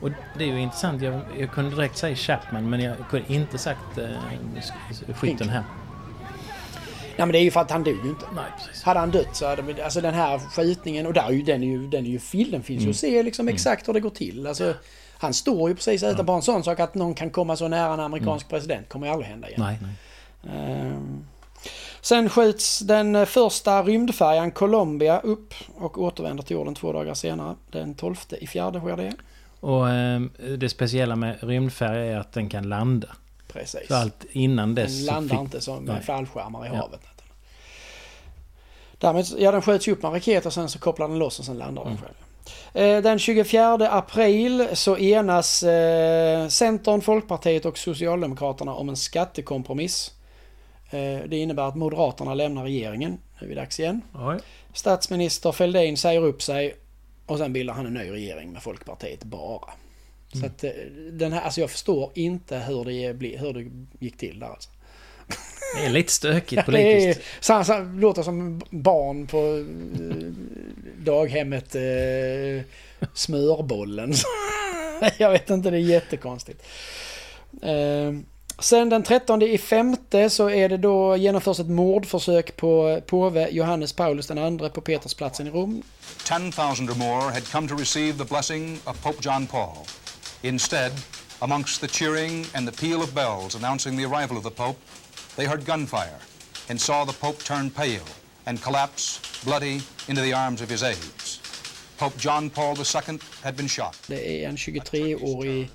Och 0.01 0.11
det 0.38 0.44
är 0.44 0.49
ju 0.49 0.61
intressant. 0.61 1.03
Jag, 1.03 1.20
jag 1.38 1.51
kunde 1.51 1.77
direkt 1.77 1.96
säga 1.96 2.16
Chapman 2.16 2.70
men 2.70 2.81
jag 2.81 2.96
kunde 3.11 3.33
inte 3.35 3.59
sagt 3.59 3.99
eh, 3.99 4.05
sk- 4.57 5.14
skytten 5.14 5.49
här. 5.49 5.62
Nej 7.16 7.27
men 7.27 7.33
det 7.33 7.38
är 7.38 7.42
ju 7.42 7.51
för 7.51 7.61
att 7.61 7.70
han 7.70 7.85
dog 7.85 7.96
ju 8.05 8.09
inte. 8.11 8.25
Nej, 8.35 8.44
precis. 8.59 8.83
Hade 8.83 9.01
han 9.01 9.11
dött 9.11 9.37
så 9.37 9.46
hade 9.49 9.62
vi- 9.62 9.83
alltså 9.83 10.01
den 10.01 10.14
här 10.14 10.38
skjutningen 10.38 11.07
och 11.07 11.12
där 11.12 11.23
är 11.27 11.31
ju, 11.33 11.42
den 11.42 11.62
är 11.62 11.66
ju, 11.66 11.87
den 11.88 12.07
är 12.07 12.11
ju 12.11 12.18
film, 12.18 12.51
den 12.51 12.62
finns 12.62 12.81
ju 12.81 12.85
Mm. 12.85 12.90
att 12.90 12.96
se 12.96 13.23
liksom 13.23 13.49
exakt 13.49 13.88
hur 13.88 13.92
det 13.92 14.01
går 14.01 14.11
till. 14.11 14.46
Alltså, 14.46 14.75
han 15.18 15.35
står 15.35 15.68
ju 15.70 15.75
precis 15.77 16.03
utanpå 16.03 16.33
en 16.33 16.42
sån 16.42 16.64
sak 16.64 16.81
att 16.81 16.94
någon 16.94 17.14
kan 17.14 17.31
komma 17.31 17.57
så 17.57 17.68
nära 17.68 17.94
en 17.94 18.01
amerikansk 18.01 18.49
president 18.49 18.88
kommer 18.88 19.07
ju 19.07 19.12
aldrig 19.12 19.31
hända 19.31 19.49
igen. 19.49 19.61
Nej, 19.62 19.79
nej. 19.83 20.57
Ehm. 20.57 21.25
Sen 22.03 22.29
skjuts 22.31 22.79
den 22.79 23.17
eh, 23.17 23.25
första 23.25 23.83
rymdfärjan 23.83 24.51
Columbia 24.51 25.21
upp 25.21 25.55
och 25.75 25.99
återvänder 26.03 26.43
till 26.43 26.55
jorden 26.57 26.75
två 26.75 26.93
dagar 26.93 27.15
senare. 27.15 27.55
Den 27.71 27.95
12 27.95 28.15
i 28.41 28.47
fjärde 28.47 28.81
sker 28.81 28.97
det. 28.97 29.13
Och 29.61 29.89
eh, 29.91 30.21
det 30.59 30.69
speciella 30.69 31.17
med 31.17 31.37
rymdfärja 31.43 32.05
är 32.17 32.19
att 32.21 32.33
den 32.33 32.49
kan 32.49 32.69
landa. 32.69 33.09
Precis. 33.53 33.89
För 33.89 33.95
allt 33.95 34.25
innan 34.31 34.75
dess... 34.75 34.97
Den 34.99 35.07
så 35.07 35.13
landar 35.13 35.35
fick- 35.37 35.41
inte 35.45 35.61
som 35.61 35.85
Nej. 35.85 36.03
fallskärmar 36.03 36.65
i 36.67 36.69
Ja. 36.69 36.75
havet. 36.77 37.01
Därmed, 38.99 39.27
ja 39.39 39.53
den 39.53 39.63
sköts 39.63 39.89
upp 39.89 40.03
med 40.03 40.09
en 40.09 40.15
raket 40.15 40.47
och 40.47 40.53
sen 40.53 40.69
så 40.69 40.79
kopplar 40.79 41.09
den 41.09 41.19
loss 41.19 41.39
och 41.39 41.45
sen 41.45 41.59
landar 41.59 41.85
den 41.85 41.93
Mm. 41.93 42.03
själv. 42.05 42.15
Eh, 42.75 43.03
Den 43.03 43.19
24 43.19 43.91
april 43.91 44.69
så 44.73 44.99
enas 44.99 45.63
eh, 45.63 46.49
Centern, 46.49 47.01
Folkpartiet 47.01 47.65
och 47.65 47.79
Socialdemokraterna 47.79 48.75
om 48.75 48.89
en 48.89 48.97
skattekompromiss. 48.97 50.13
Eh, 50.90 51.20
Det 51.29 51.37
innebär 51.37 51.62
att 51.68 51.76
Moderaterna 51.76 52.35
lämnar 52.35 52.62
regeringen. 52.64 53.18
Nu 53.40 53.44
är 53.44 53.48
vi 53.48 53.55
dags 53.55 53.81
igen. 53.81 54.03
Oj. 54.14 54.38
Statsminister 54.74 55.53
Fälldin 55.53 55.96
säger 55.96 56.20
upp 56.24 56.42
sig 56.42 56.74
och 57.26 57.38
sen 57.38 57.53
bildar 57.53 57.74
han 57.74 57.87
en 57.87 57.94
ny 57.94 58.11
regering 58.11 58.53
med 58.53 58.62
Folkpartiet 58.62 59.24
bara. 59.24 59.70
Så 60.33 60.38
Mm. 60.38 60.50
att 60.50 60.64
eh, 60.64 60.70
den 61.12 61.33
här, 61.33 61.40
alltså 61.42 61.61
jag 61.61 61.70
förstår 61.70 62.11
inte 62.14 62.59
hur 62.59 62.85
det, 62.85 63.37
hur 63.38 63.53
det 63.53 63.70
gick 64.05 64.16
till 64.16 64.38
där 64.38 64.46
alltså. 64.46 64.70
Det 65.79 65.87
är 65.87 65.90
lite 65.90 66.12
stökigt 66.12 66.53
Ja, 66.66 66.72
det 66.72 66.79
är, 66.83 67.00
politiskt. 67.00 67.26
så, 67.40 67.64
så, 67.64 67.79
låter 67.79 68.22
som 68.22 68.61
barn 68.70 69.26
på 69.26 69.38
eh, 69.38 70.33
daghemmet 71.05 71.74
eh, 71.74 72.64
Smörbollen. 73.14 74.12
Jag 75.18 75.31
vet 75.31 75.50
inte, 75.50 75.70
det 75.70 75.76
är 75.76 75.81
jättekonstigt. 75.81 76.62
Eh, 77.62 78.12
sen 78.61 78.88
den 78.88 79.03
13 79.03 79.42
i 79.42 79.59
femte 79.59 80.31
så 80.31 80.51
är 80.51 80.68
det 80.68 80.77
då 80.77 81.16
genomförs 81.16 81.61
ett 81.61 81.68
mordförsök 81.68 82.57
på 82.57 83.01
påve 83.07 83.49
Johannes 83.51 83.92
Paulus 83.92 84.31
II 84.31 84.70
på 84.75 84.81
Petersplatsen 84.81 85.46
i 85.46 85.51
Rom. 85.51 85.83
10,000 86.25 86.90
or 86.90 86.94
more 86.94 87.33
had 87.33 87.44
come 87.53 87.68
to 87.68 87.77
receive 87.77 88.18
the 88.18 88.25
blessing 88.25 88.79
of 88.85 89.03
Pope 89.03 89.18
John 89.20 89.46
Paul. 89.46 89.77
Instead, 90.42 90.92
amongst 91.38 91.81
the 91.81 91.88
cheering 91.88 92.46
and 92.55 92.68
the 92.68 92.87
peal 92.87 93.03
of 93.03 93.14
bells 93.14 93.55
announcing 93.55 93.96
the 93.96 94.05
arrival 94.05 94.37
of 94.37 94.44
the 94.44 94.51
Pope, 94.51 94.79
they 95.37 95.46
heard 95.46 95.64
gunfire 95.66 96.18
and 96.70 96.81
saw 96.81 97.05
the 97.05 97.18
Pope 97.20 97.44
turn 97.44 97.70
pale 97.70 98.09
and 98.46 98.62
collapse, 98.62 99.20
bloody, 99.44 99.81
into 100.09 100.23
the 100.23 100.33
arms 100.33 100.62
of 100.62 100.70
his 100.70 100.83
aides. 100.83 101.40
Pope 101.99 102.16
John 102.18 102.51
Paul 102.51 102.77
II 102.79 103.18
had 103.42 103.55
been 103.57 103.68
shot. 103.68 103.96
Det 104.07 104.44
är 104.44 104.49
en 104.49 104.57
23-årig 104.57 105.68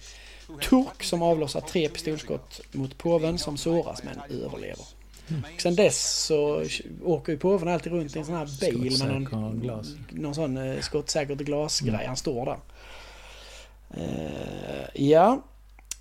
turk 0.70 1.04
som 1.04 1.22
avlossar 1.22 1.62
tre 1.62 1.90
pistolskott 1.90 2.62
mot 2.72 2.98
påven 2.98 3.38
som 3.38 3.58
såras 3.58 4.04
men 4.04 4.40
överlever. 4.42 4.86
Och 5.56 5.62
sen 5.62 5.76
dess 5.76 6.24
så 6.26 6.64
åker 7.04 7.32
ju 7.34 7.38
påven 7.40 7.68
alltid 7.68 7.92
runt 7.94 8.16
i 8.16 8.20
en 8.20 8.26
sån 8.26 8.36
här 8.36 8.60
bil 8.72 8.98
med 9.04 9.22
någon, 9.32 9.60
glas. 9.60 9.88
någon 10.10 10.36
sån 10.36 10.58
eh, 10.58 10.80
skottsäkert 10.82 11.38
glasgrej. 11.40 12.06
Han 12.08 12.18
står 12.18 12.46
där. 12.46 12.58
Eh, 13.98 14.86
ja. 15.08 15.42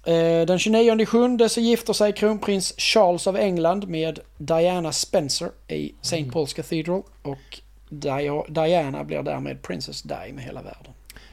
Eh, 0.07 0.47
den 0.47 0.59
29 0.59 1.07
sjunde 1.07 1.49
så 1.49 1.61
gifter 1.61 1.93
sig 1.93 2.13
kronprins 2.13 2.75
Charles 2.79 3.27
av 3.27 3.37
England 3.37 3.89
med 3.89 4.19
Diana 4.39 4.93
Spencer 4.93 5.51
i 5.69 5.95
St. 6.03 6.25
Paul's 6.25 6.55
Cathedral. 6.57 7.03
Och 7.23 7.61
Di- 7.89 8.43
Diana 8.49 9.05
blir 9.05 9.23
därmed 9.23 9.63
Princess 9.63 10.03
Di 10.03 10.33
med 10.33 10.45
hela 10.45 10.63
världen. 10.63 10.93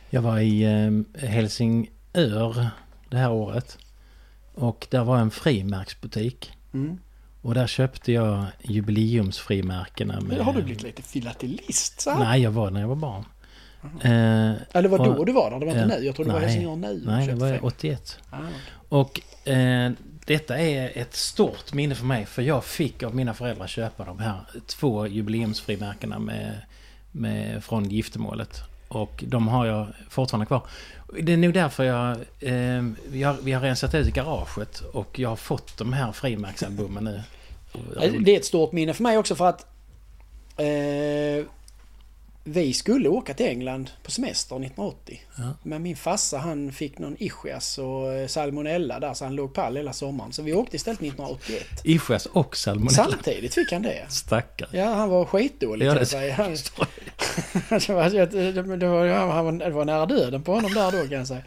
Jag 0.10 0.21
var 0.21 0.39
i 0.39 0.63
eh, 0.63 1.28
Helsingör 1.28 2.67
det 3.12 3.17
här 3.17 3.32
året. 3.32 3.78
Och 4.54 4.88
där 4.89 5.04
var 5.04 5.17
en 5.17 5.32
frimärksbutik. 5.32 6.52
Mm. 6.74 6.97
Och 7.41 7.54
där 7.54 7.67
köpte 7.67 8.12
jag 8.12 8.45
jubileumsfrimärkena 8.62 10.21
med... 10.21 10.39
Har 10.39 10.54
du 10.54 10.62
blivit 10.62 10.84
lite 10.84 11.02
filatelist 11.02 12.02
så 12.02 12.10
här? 12.12 12.19
Nej, 12.19 12.41
jag 12.41 12.52
var 12.52 12.71
när 12.71 12.82
jag 12.82 12.88
var 12.88 12.95
barn. 12.95 13.26
Eh, 13.84 14.62
Eller 14.71 14.88
var 14.89 14.97
då 14.97 15.12
och- 15.13 15.26
du 15.26 15.32
var 15.32 15.52
där? 15.52 15.60
Det 15.60 15.65
var 15.65 15.71
inte 15.74 15.93
eh, 15.93 16.00
nu. 16.00 16.06
Jag 16.06 16.15
tror 16.15 16.26
det 16.26 16.32
var 16.32 16.39
Helsingör 16.39 16.76
nu. 16.76 17.02
Nej, 17.06 17.28
det 17.28 17.34
var 17.34 17.39
frimärken. 17.39 17.63
81. 17.67 18.19
Ah, 18.30 18.38
okej. 18.38 18.52
Och 18.89 19.47
eh, 19.52 19.91
detta 20.26 20.60
är 20.60 20.91
ett 20.97 21.15
stort 21.15 21.74
minne 21.74 21.95
för 21.95 22.06
mig. 22.06 22.26
För 22.26 22.41
jag 22.41 22.63
fick 22.65 23.04
av 23.04 23.15
mina 23.15 23.34
föräldrar 23.34 23.67
köpa 23.67 24.06
de 24.06 24.19
här 24.19 24.39
två 24.67 25.08
jubileumsfrimärkena 25.08 26.19
med, 26.19 26.62
med, 27.12 27.63
från 27.63 27.89
giftermålet. 27.89 28.62
Och 28.92 29.24
de 29.28 29.48
har 29.48 29.66
jag 29.66 29.88
fortfarande 30.10 30.46
kvar. 30.46 30.62
Det 31.22 31.34
är 31.34 31.38
nog 31.38 31.54
därför 31.54 31.84
jag... 31.84 32.12
Eh, 32.40 32.84
vi, 33.08 33.24
har, 33.24 33.38
vi 33.44 33.52
har 33.52 33.62
rensat 33.62 33.96
ut 33.96 34.14
garaget 34.14 34.80
och 34.80 35.20
jag 35.20 35.30
har 35.30 35.36
fått 35.36 35.78
de 35.78 35.94
här 35.94 36.12
frimärksalbumen 36.12 37.04
nu. 37.04 37.22
Det 38.20 38.34
är 38.34 38.38
ett 38.38 38.46
stort 38.46 38.72
minne 38.72 38.94
för 38.94 39.04
mig 39.04 39.18
också 39.18 39.36
för 39.36 39.46
att 39.46 39.66
eh, 40.58 41.46
vi 42.44 42.74
skulle 42.74 43.10
åka 43.10 43.34
till 43.34 43.46
England 43.46 43.90
på 44.04 44.12
semester 44.12 44.56
1980. 44.56 45.22
Ja. 45.38 45.44
Men 45.64 45.84
min 45.84 45.96
farsa 45.96 46.38
han 46.38 46.72
fick 46.72 47.00
någon 47.00 47.16
ischias 47.20 47.78
och 47.78 48.14
eh, 48.14 48.28
salmonella 48.28 49.00
där 49.00 49.14
så 49.14 49.26
han 49.26 49.36
låg 49.36 49.54
pall 49.54 49.76
hela 49.78 49.94
sommaren. 49.94 50.34
Så 50.34 50.42
vi 50.42 50.54
åkte 50.54 50.76
istället 50.76 51.00
1981. 51.02 51.64
Ischias 51.84 52.26
och 52.26 52.58
salmonella. 52.58 52.92
Samtidigt 53.04 53.54
fick 53.54 53.72
han 53.72 53.82
det. 53.82 54.06
Stackare. 54.10 54.70
Ja, 54.72 54.86
han 54.86 55.10
var 55.10 55.26
skitdålig 55.26 55.86
Ja, 55.86 55.94
det 55.94 56.00
jag 56.00 56.08
säga. 56.08 56.34
Han, 56.34 56.52
det, 57.70 57.90
var, 57.90 58.78
det, 58.78 58.88
var, 58.88 59.06
ja, 59.06 59.32
han 59.32 59.46
var, 59.46 59.52
det 59.52 59.70
var 59.70 59.86
nära 59.86 60.06
döden 60.06 60.44
på 60.44 60.54
honom 60.54 60.74
där 60.74 60.92
då 60.92 60.98
kan 61.08 61.18
jag 61.18 61.28
säga. 61.28 61.42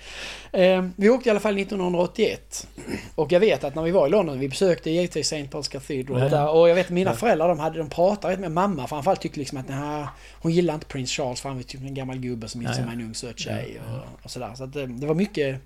Eh, 0.52 0.84
vi 0.96 1.08
åkte 1.08 1.28
i 1.28 1.30
alla 1.30 1.40
fall 1.40 1.58
1981. 1.58 2.66
Och 3.14 3.32
jag 3.32 3.40
vet 3.40 3.64
att 3.64 3.74
när 3.74 3.82
vi 3.82 3.90
var 3.90 4.06
i 4.06 4.10
London, 4.10 4.38
vi 4.38 4.48
besökte 4.48 4.90
givetvis 4.90 5.32
St. 5.32 5.48
Paul's 5.56 5.70
Cathedral. 5.70 6.20
Ja. 6.20 6.28
Där, 6.28 6.48
och 6.50 6.68
jag 6.68 6.74
vet 6.74 6.86
att 6.86 6.92
mina 6.92 7.10
Ja. 7.10 7.16
föräldrar 7.16 7.48
de, 7.48 7.58
hade, 7.58 7.78
de 7.78 7.88
pratade 7.90 8.36
med 8.36 8.52
mamma 8.52 8.86
framförallt 8.86 9.20
tyckte 9.20 9.38
liksom 9.38 9.58
att 9.58 9.68
nej, 9.68 10.06
hon 10.32 10.52
gillar 10.52 10.74
inte 10.74 10.83
Prince 10.88 11.12
Charles 11.14 11.40
för 11.40 11.48
han 11.48 11.58
var 11.58 11.62
typ 11.62 11.80
en 11.80 11.94
gammal 11.94 12.18
gubbe 12.18 12.48
som 12.48 12.62
Ja, 12.62 12.68
med 12.68 12.78
ja. 12.86 12.92
en 12.92 13.00
ung 13.00 13.14
söt 13.14 13.38
tjej. 13.38 13.80
Och, 13.88 14.24
och 14.24 14.30
sådär. 14.30 14.54
Så 14.54 14.64
att 14.64 14.72
det, 14.72 14.86
det 14.86 15.06
var 15.06 15.14
mycket... 15.14 15.60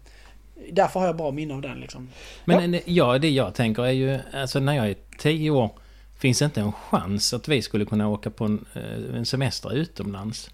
Därför 0.73 1.01
har 1.01 1.07
jag 1.07 1.17
bra 1.17 1.31
minne 1.31 1.55
av 1.55 1.61
den 1.63 1.81
liksom. 1.81 2.09
Men 2.45 2.73
ja. 2.73 2.81
ja, 2.85 3.19
det 3.19 3.31
jag 3.31 3.55
tänker 3.55 3.83
är 3.83 3.91
ju, 3.91 4.19
alltså 4.33 4.61
när 4.61 4.75
jag 4.75 4.91
är 4.91 4.97
tio 5.19 5.51
år, 5.51 5.71
finns 6.19 6.39
det 6.39 6.45
inte 6.45 6.61
en 6.61 6.73
chans 6.73 7.33
att 7.35 7.49
vi 7.49 7.63
skulle 7.63 7.85
kunna 7.85 8.09
åka 8.09 8.31
på 8.31 8.45
en, 8.45 8.65
eh, 8.75 9.17
en 9.17 9.27
semester 9.27 9.75
utomlands? 9.75 10.51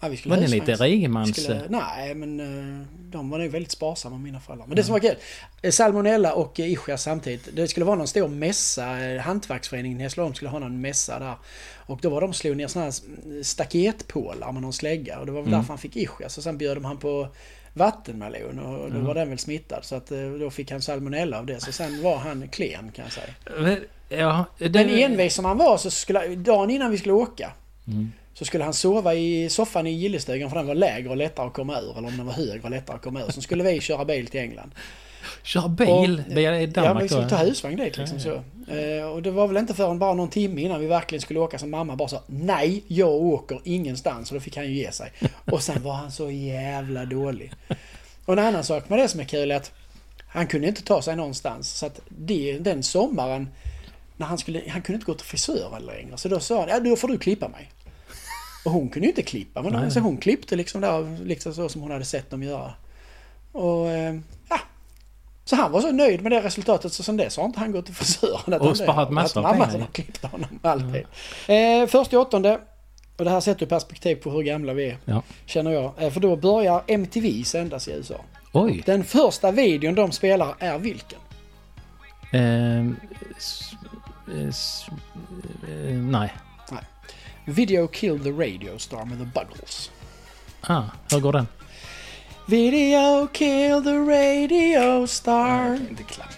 Ja, 0.00 0.08
vi 0.08 0.16
skulle 0.16 0.34
Var 0.34 0.42
det 0.42 0.48
lite 0.48 0.72
Vi 1.26 1.32
skulle- 1.32 1.62
Nej, 1.68 2.14
men 2.14 2.40
eh, 2.80 2.86
de 3.10 3.30
var 3.30 3.38
nog 3.38 3.48
väldigt 3.50 3.70
sparsamma 3.72 4.18
mina 4.18 4.40
föräldrar. 4.40 4.66
Men 4.66 4.76
det 4.76 4.84
som 4.84 4.92
var 4.92 5.00
kul, 5.00 5.14
eh, 5.62 5.70
salmonella 5.70 6.32
och 6.34 6.60
eh, 6.60 6.72
ischias 6.72 7.02
samtidigt. 7.02 7.48
Det 7.52 7.68
skulle 7.68 7.86
vara 7.86 7.96
någon 7.96 8.08
stor 8.08 8.28
mässa, 8.28 9.00
eh, 9.00 9.20
hantverksföreningen 9.20 10.00
i 10.00 10.02
Hässleholm 10.02 10.34
skulle 10.34 10.50
ha 10.50 10.58
någon 10.58 10.80
mässa 10.80 11.18
där. 11.18 11.34
Och 11.86 11.98
då 12.02 12.10
var 12.10 12.20
de 12.20 12.32
slog 12.34 12.56
ner 12.56 12.66
sådana 12.66 12.84
här 12.90 13.42
staketpålar 13.42 14.52
med 14.52 14.62
någon 14.62 14.72
slägga. 14.72 15.18
Och 15.18 15.26
det 15.26 15.32
var 15.32 15.40
väl 15.40 15.48
Mm. 15.48 15.60
därför 15.60 15.68
han 15.72 15.78
fick 15.78 15.96
ischias. 15.96 16.38
Och 16.38 16.44
sen 16.44 16.58
bjöd 16.58 16.76
de 16.76 16.84
han 16.84 16.96
på 16.96 17.28
vattenmelon 17.72 18.58
och 18.58 18.78
då 18.78 18.84
Mm. 18.86 19.04
var 19.04 19.14
den 19.14 19.28
väl 19.28 19.38
smittad. 19.38 19.84
Så 19.84 19.94
att 19.94 20.10
eh, 20.10 20.18
då 20.40 20.50
fick 20.50 20.70
han 20.70 20.82
salmonella 20.82 21.38
av 21.38 21.46
det. 21.46 21.60
Så 21.60 21.72
sen 21.72 22.02
var 22.02 22.16
han 22.16 22.48
klen 22.48 22.92
kan 22.94 23.04
jag 23.04 23.12
säga. 23.12 23.26
Men, 23.60 23.78
Ja, 24.10 24.44
det, 24.58 24.68
Men 24.70 24.88
envis 24.88 25.34
som 25.34 25.44
han 25.44 25.58
var 25.58 25.76
så 25.76 25.90
skulle, 25.90 26.26
dagen 26.34 26.70
innan 26.70 26.90
vi 26.90 26.98
skulle 26.98 27.12
åka 27.14 27.52
Mm. 27.86 28.12
Så 28.38 28.44
skulle 28.44 28.64
han 28.64 28.74
sova 28.74 29.14
i 29.14 29.48
soffan 29.50 29.86
i 29.86 29.90
gillestugan 29.90 30.50
för 30.50 30.56
den 30.56 30.66
var 30.66 30.74
lägre 30.74 31.08
och 31.10 31.16
lättare 31.16 31.46
att 31.46 31.52
komma 31.52 31.80
ur. 31.80 31.98
Eller 31.98 32.08
om 32.08 32.16
den 32.16 32.26
var 32.26 32.32
högre 32.32 32.60
och 32.62 32.70
lättare 32.70 32.96
att 32.96 33.02
komma 33.02 33.20
ur. 33.22 33.30
Sen 33.30 33.42
skulle 33.42 33.64
vi 33.64 33.80
köra 33.80 34.04
bil 34.04 34.26
till 34.26 34.40
England. 34.40 34.70
Köra 35.42 35.68
bil? 35.68 35.88
Och- 36.28 36.34
Det 36.34 36.44
är 36.44 36.52
Ja, 36.52 36.66
Danmark 36.66 36.94
men 36.94 37.02
vi 37.02 37.08
skulle 37.08 37.22
då, 37.22 37.28
ta 37.28 37.38
ja. 37.38 37.44
husvagn 37.44 37.76
dit 37.76 37.96
liksom 37.96 38.18
Ja, 38.18 38.42
så. 38.66 38.72
Eh, 38.74 39.04
Och 39.04 39.22
det 39.22 39.30
var 39.30 39.46
väl 39.46 39.56
inte 39.56 39.74
förrän 39.74 39.98
bara 39.98 40.14
någon 40.14 40.28
timme 40.30 40.60
innan 40.62 40.80
vi 40.80 40.86
verkligen 40.86 41.22
skulle 41.22 41.40
åka 41.40 41.58
som 41.58 41.70
mamma 41.70 41.96
bara 41.96 42.08
sa 42.08 42.22
Nej, 42.26 42.82
jag 42.88 43.08
åker 43.12 43.60
ingenstans. 43.64 44.30
Och 44.30 44.34
då 44.34 44.40
fick 44.40 44.56
han 44.56 44.66
ju 44.66 44.72
ge 44.74 44.92
sig. 44.92 45.12
Och 45.50 45.62
sen 45.62 45.82
var 45.82 45.92
han 45.92 46.10
så 46.12 46.30
jävla 46.30 47.04
dålig. 47.04 47.52
Och 48.24 48.32
en 48.32 48.38
annan 48.38 48.64
sak 48.64 48.88
med 48.88 48.98
det 48.98 49.08
som 49.08 49.20
är 49.20 49.24
kul 49.24 49.50
är 49.50 49.56
att 49.56 49.72
han 50.28 50.46
kunde 50.46 50.68
inte 50.68 50.82
ta 50.82 51.02
sig 51.02 51.16
någonstans. 51.16 51.70
Så 51.78 51.86
att 51.86 52.00
det, 52.08 52.58
den 52.58 52.82
sommaren 52.82 53.48
när 54.16 54.26
han 54.26 54.38
skulle, 54.38 54.62
han 54.68 54.82
kunde 54.82 54.94
inte 54.96 55.06
gå 55.06 55.14
till 55.14 55.26
frisören 55.26 55.82
längre. 55.82 56.16
Så 56.16 56.28
då 56.28 56.40
sa 56.40 56.60
han, 56.60 56.68
ja 56.68 56.80
då 56.80 56.96
får 56.96 57.08
du 57.08 57.18
klippa 57.18 57.48
mig. 57.48 57.70
Och 58.64 58.70
hon 58.72 58.88
kunde 58.88 59.06
ju 59.06 59.10
inte 59.10 59.22
klippa, 59.22 59.62
men 59.62 59.72
Nej. 59.72 59.90
så 59.90 60.00
hon 60.00 60.16
klippte 60.16 60.56
liksom 60.56 60.80
där, 60.80 61.24
liksom 61.24 61.54
så 61.54 61.68
som 61.68 61.80
hon 61.82 61.90
hade 61.90 62.04
sett 62.04 62.30
dem 62.30 62.42
göra. 62.42 62.72
Och 63.52 63.88
eh, 63.88 64.14
ja. 64.48 64.60
Så 65.44 65.56
han 65.56 65.72
var 65.72 65.80
så 65.80 65.92
nöjd 65.92 66.22
med 66.22 66.32
det 66.32 66.40
resultatet 66.42 66.92
så 66.92 67.02
sen 67.02 67.16
dess 67.16 67.36
har 67.36 67.44
inte 67.44 67.58
han 67.60 67.72
gått 67.72 67.86
till 67.86 67.94
frisören. 67.94 68.60
Och 68.60 68.76
sparat 68.76 69.10
massor 69.12 69.46
av 69.46 69.52
pengar. 69.52 69.78
har 69.78 69.86
klippt 69.86 70.24
honom 70.24 70.58
alltid. 70.62 71.04
Eh, 71.48 71.86
först 71.88 72.12
i 72.12 72.16
åttonde, 72.16 72.60
och 73.16 73.24
det 73.24 73.30
här 73.30 73.40
sätter 73.40 73.60
ju 73.62 73.66
perspektiv 73.68 74.16
på 74.16 74.30
hur 74.30 74.42
gamla 74.42 74.72
vi 74.74 74.90
är, 74.90 74.98
Ja. 75.04 75.22
känner 75.46 75.70
jag. 75.70 75.92
Eh, 75.98 76.10
för 76.10 76.20
då 76.20 76.36
börjar 76.36 76.82
MTV 76.86 77.44
sändas 77.44 77.88
i 77.88 77.92
USA. 77.92 78.20
Oj. 78.52 78.82
Den 78.86 79.04
första 79.04 79.50
videon 79.50 79.94
de 79.94 80.12
spelar 80.12 80.54
är 80.58 80.78
vilken? 80.78 81.18
Ehm, 82.32 82.96
s- 83.38 83.70
eh, 84.34 84.48
s- 84.48 84.86
eh, 85.68 85.94
nej. 85.94 86.32
Video 87.48 87.86
Kill 87.86 88.18
the 88.18 88.30
Radio 88.30 88.78
Star 88.78 89.04
med 89.04 89.18
The 89.18 89.24
Buggles. 89.24 89.90
Ah, 90.60 90.82
hur 91.10 91.20
går 91.20 91.32
den? 91.32 91.46
Video 92.46 93.26
kill 93.26 93.82
the 93.84 93.98
radio 93.98 95.06
star. 95.06 95.74
inte 95.90 96.02
klart. 96.02 96.36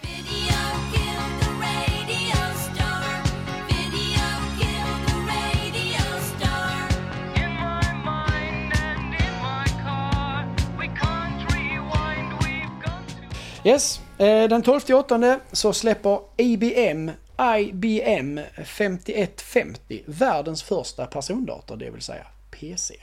Yes, 13.64 14.01
eh, 14.18 14.49
den 14.49 14.62
12 14.62 14.81
åttonde 14.90 15.40
så 15.53 15.73
släpper 15.73 16.20
IBM 16.37 17.11
IBM 17.59 18.40
5150 18.64 20.03
världens 20.07 20.62
första 20.62 21.07
persondator, 21.07 21.76
det 21.76 21.90
vill 21.90 22.03
säga 22.03 22.26
PC. 22.50 22.94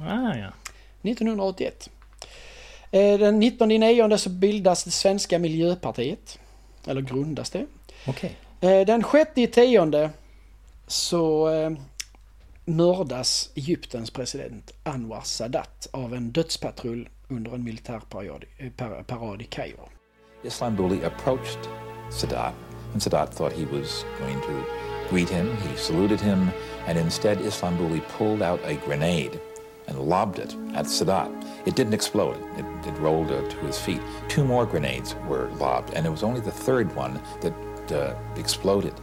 Ah, 0.00 0.34
ja. 0.36 0.52
1981. 1.02 1.90
Eh, 2.90 3.18
Den 3.18 3.38
19 3.38 3.68
nionde 3.68 4.18
så 4.18 4.30
bildas 4.30 4.84
det 4.84 4.90
svenska 4.90 5.38
miljöpartiet. 5.38 6.38
Eller 6.86 7.00
grundas 7.00 7.50
det. 7.50 7.66
Okej. 8.06 8.36
Eh, 8.60 8.80
Den 8.86 9.04
6 9.12 9.30
i 9.34 9.46
tionde 9.46 10.10
så 10.86 11.48
eh, 11.54 11.70
mördas 12.64 13.50
Egyptens 13.54 14.10
president 14.10 14.72
Anwar 14.82 15.20
Sadat 15.22 15.88
av 15.90 16.14
en 16.14 16.30
dödspatrull 16.32 17.08
under 17.28 17.54
en 17.54 17.64
militärparad 17.64 18.44
par- 18.76 19.02
parad 19.02 19.42
i 19.42 19.44
Kairo. 19.44 19.88
Islambouli 20.44 21.04
approached 21.04 21.58
Sadat, 22.12 22.54
and 22.96 23.02
Sadat 23.02 23.28
thought 23.28 23.52
he 23.52 23.66
was 23.66 24.06
going 24.18 24.40
to 24.40 24.64
greet 25.10 25.28
him. 25.28 25.54
He 25.58 25.76
saluted 25.76 26.18
him, 26.18 26.50
and 26.86 26.96
instead 26.96 27.36
Islambouli 27.40 28.00
pulled 28.08 28.40
out 28.40 28.58
a 28.64 28.76
grenade 28.76 29.38
and 29.86 30.00
lobbed 30.00 30.38
it 30.38 30.56
at 30.72 30.86
Sadat. 30.86 31.30
It 31.66 31.76
didn't 31.76 31.92
explode. 31.92 32.38
It, 32.56 32.64
it 32.88 32.98
rolled 32.98 33.30
uh, 33.30 33.46
to 33.46 33.56
his 33.58 33.78
feet. 33.78 34.00
Two 34.28 34.44
more 34.44 34.64
grenades 34.64 35.14
were 35.28 35.50
lobbed, 35.58 35.92
and 35.92 36.06
it 36.06 36.10
was 36.10 36.22
only 36.22 36.40
the 36.40 36.50
third 36.50 36.96
one 36.96 37.20
that 37.42 37.92
uh, 37.92 38.14
exploded. 38.36 38.94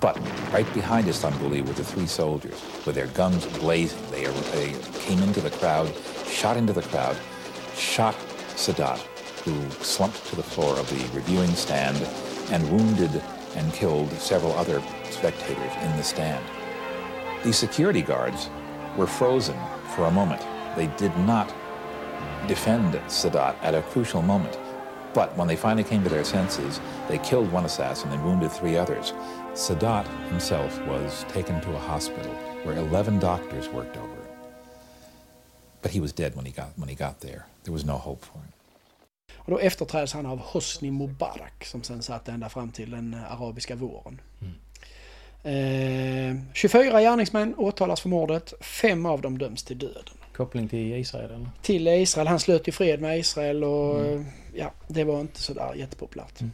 But 0.00 0.18
right 0.52 0.70
behind 0.74 1.06
Islambouli 1.06 1.66
were 1.66 1.72
the 1.72 1.84
three 1.84 2.06
soldiers 2.06 2.60
with 2.84 2.94
their 2.94 3.06
guns 3.08 3.46
blazing. 3.58 4.02
They, 4.10 4.26
they 4.52 4.74
came 5.00 5.22
into 5.22 5.40
the 5.40 5.50
crowd, 5.50 5.90
shot 6.26 6.58
into 6.58 6.74
the 6.74 6.82
crowd, 6.82 7.16
shot 7.74 8.14
Sadat, 8.54 8.98
who 9.44 9.58
slumped 9.82 10.26
to 10.26 10.36
the 10.36 10.42
floor 10.42 10.78
of 10.78 10.90
the 10.90 11.16
reviewing 11.16 11.54
stand 11.54 12.06
and 12.50 12.70
wounded 12.70 13.22
and 13.56 13.72
killed 13.72 14.10
several 14.12 14.52
other 14.52 14.82
spectators 15.10 15.72
in 15.82 15.96
the 15.96 16.02
stand. 16.02 16.44
The 17.44 17.52
security 17.52 18.02
guards 18.02 18.50
were 18.96 19.06
frozen 19.06 19.58
for 19.94 20.04
a 20.04 20.10
moment. 20.10 20.44
They 20.76 20.88
did 20.98 21.16
not 21.18 21.52
defend 22.46 22.94
Sadat 23.08 23.56
at 23.62 23.74
a 23.74 23.82
crucial 23.82 24.22
moment. 24.22 24.58
But 25.12 25.36
when 25.36 25.48
they 25.48 25.56
finally 25.56 25.84
came 25.84 26.04
to 26.04 26.08
their 26.08 26.24
senses, 26.24 26.80
they 27.08 27.18
killed 27.18 27.50
one 27.50 27.64
assassin 27.64 28.12
and 28.12 28.24
wounded 28.24 28.52
three 28.52 28.76
others. 28.76 29.12
Sadat 29.54 30.06
himself 30.28 30.80
was 30.86 31.24
taken 31.28 31.60
to 31.62 31.74
a 31.74 31.78
hospital 31.78 32.32
where 32.62 32.76
11 32.76 33.18
doctors 33.18 33.68
worked 33.68 33.96
over 33.96 34.06
him. 34.06 34.28
But 35.82 35.90
he 35.90 36.00
was 36.00 36.12
dead 36.12 36.36
when 36.36 36.44
he 36.44 36.52
got, 36.52 36.70
when 36.76 36.88
he 36.88 36.94
got 36.94 37.20
there. 37.20 37.46
There 37.64 37.72
was 37.72 37.84
no 37.84 37.96
hope 37.96 38.24
for 38.24 38.38
him. 38.38 38.52
Och 39.50 39.56
då 39.56 39.62
efterträds 39.62 40.12
han 40.12 40.26
av 40.26 40.38
Hosni 40.38 40.90
Mubarak 40.90 41.64
som 41.64 41.82
sen 41.82 42.02
satt 42.02 42.28
ända 42.28 42.48
fram 42.48 42.70
till 42.70 42.90
den 42.90 43.16
arabiska 43.30 43.74
våren. 43.74 44.20
Eh, 45.42 46.36
24 46.54 47.00
gärningsmän 47.00 47.54
åtalas 47.54 48.00
för 48.00 48.08
mordet. 48.08 48.54
Fem 48.60 49.06
av 49.06 49.20
dem 49.20 49.38
döms 49.38 49.62
till 49.62 49.78
döden. 49.78 50.14
Koppling 50.32 50.68
till 50.68 50.94
Israel 50.94 51.30
eller? 51.30 51.48
Till 51.62 51.88
Israel. 51.88 52.26
Han 52.26 52.40
slöt 52.40 52.68
ju 52.68 52.72
fred 52.72 53.00
med 53.00 53.18
Israel 53.18 53.64
och 53.64 54.00
mm. 54.00 54.26
ja, 54.54 54.72
det 54.88 55.04
var 55.04 55.20
inte 55.20 55.42
sådär 55.42 55.74
jättepopulärt. 55.74 56.40
Mm. 56.40 56.52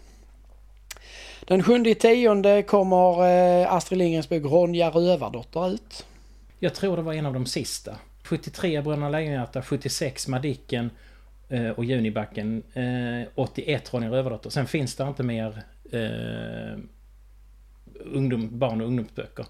Den 1.45 1.63
sjunde 1.63 1.95
tionde 1.95 2.63
kommer 2.63 3.27
eh, 3.27 3.73
Astrid 3.73 3.99
Lindgrens 3.99 4.29
bok 4.29 4.45
Ronja 4.45 4.91
Rövardotter 4.91 5.71
ut. 5.71 6.07
Jag 6.59 6.75
tror 6.75 6.97
det 6.97 7.03
var 7.03 7.13
en 7.13 7.27
av 7.27 7.33
de 7.33 7.47
sista. 7.47 7.97
73 8.23 8.81
Bröderna 8.81 9.09
Lejonhjärta, 9.09 9.63
76 9.63 10.29
Madicken 10.29 10.85
eh, 10.87 11.06
och 11.77 11.85
Junibacken. 11.85 12.63
Eh, 12.75 13.29
81 13.35 13.95
Ronja 13.95 14.11
Rövardotter. 14.11 14.51
Sen 14.51 14.67
finns 14.67 14.97
det 14.97 15.05
inte 15.05 15.23
mer 15.23 15.63
eh, 15.93 16.79
ungdom, 18.05 18.59
barn 18.59 18.81
och 18.81 18.87
ungdomsböcker. 18.87 19.47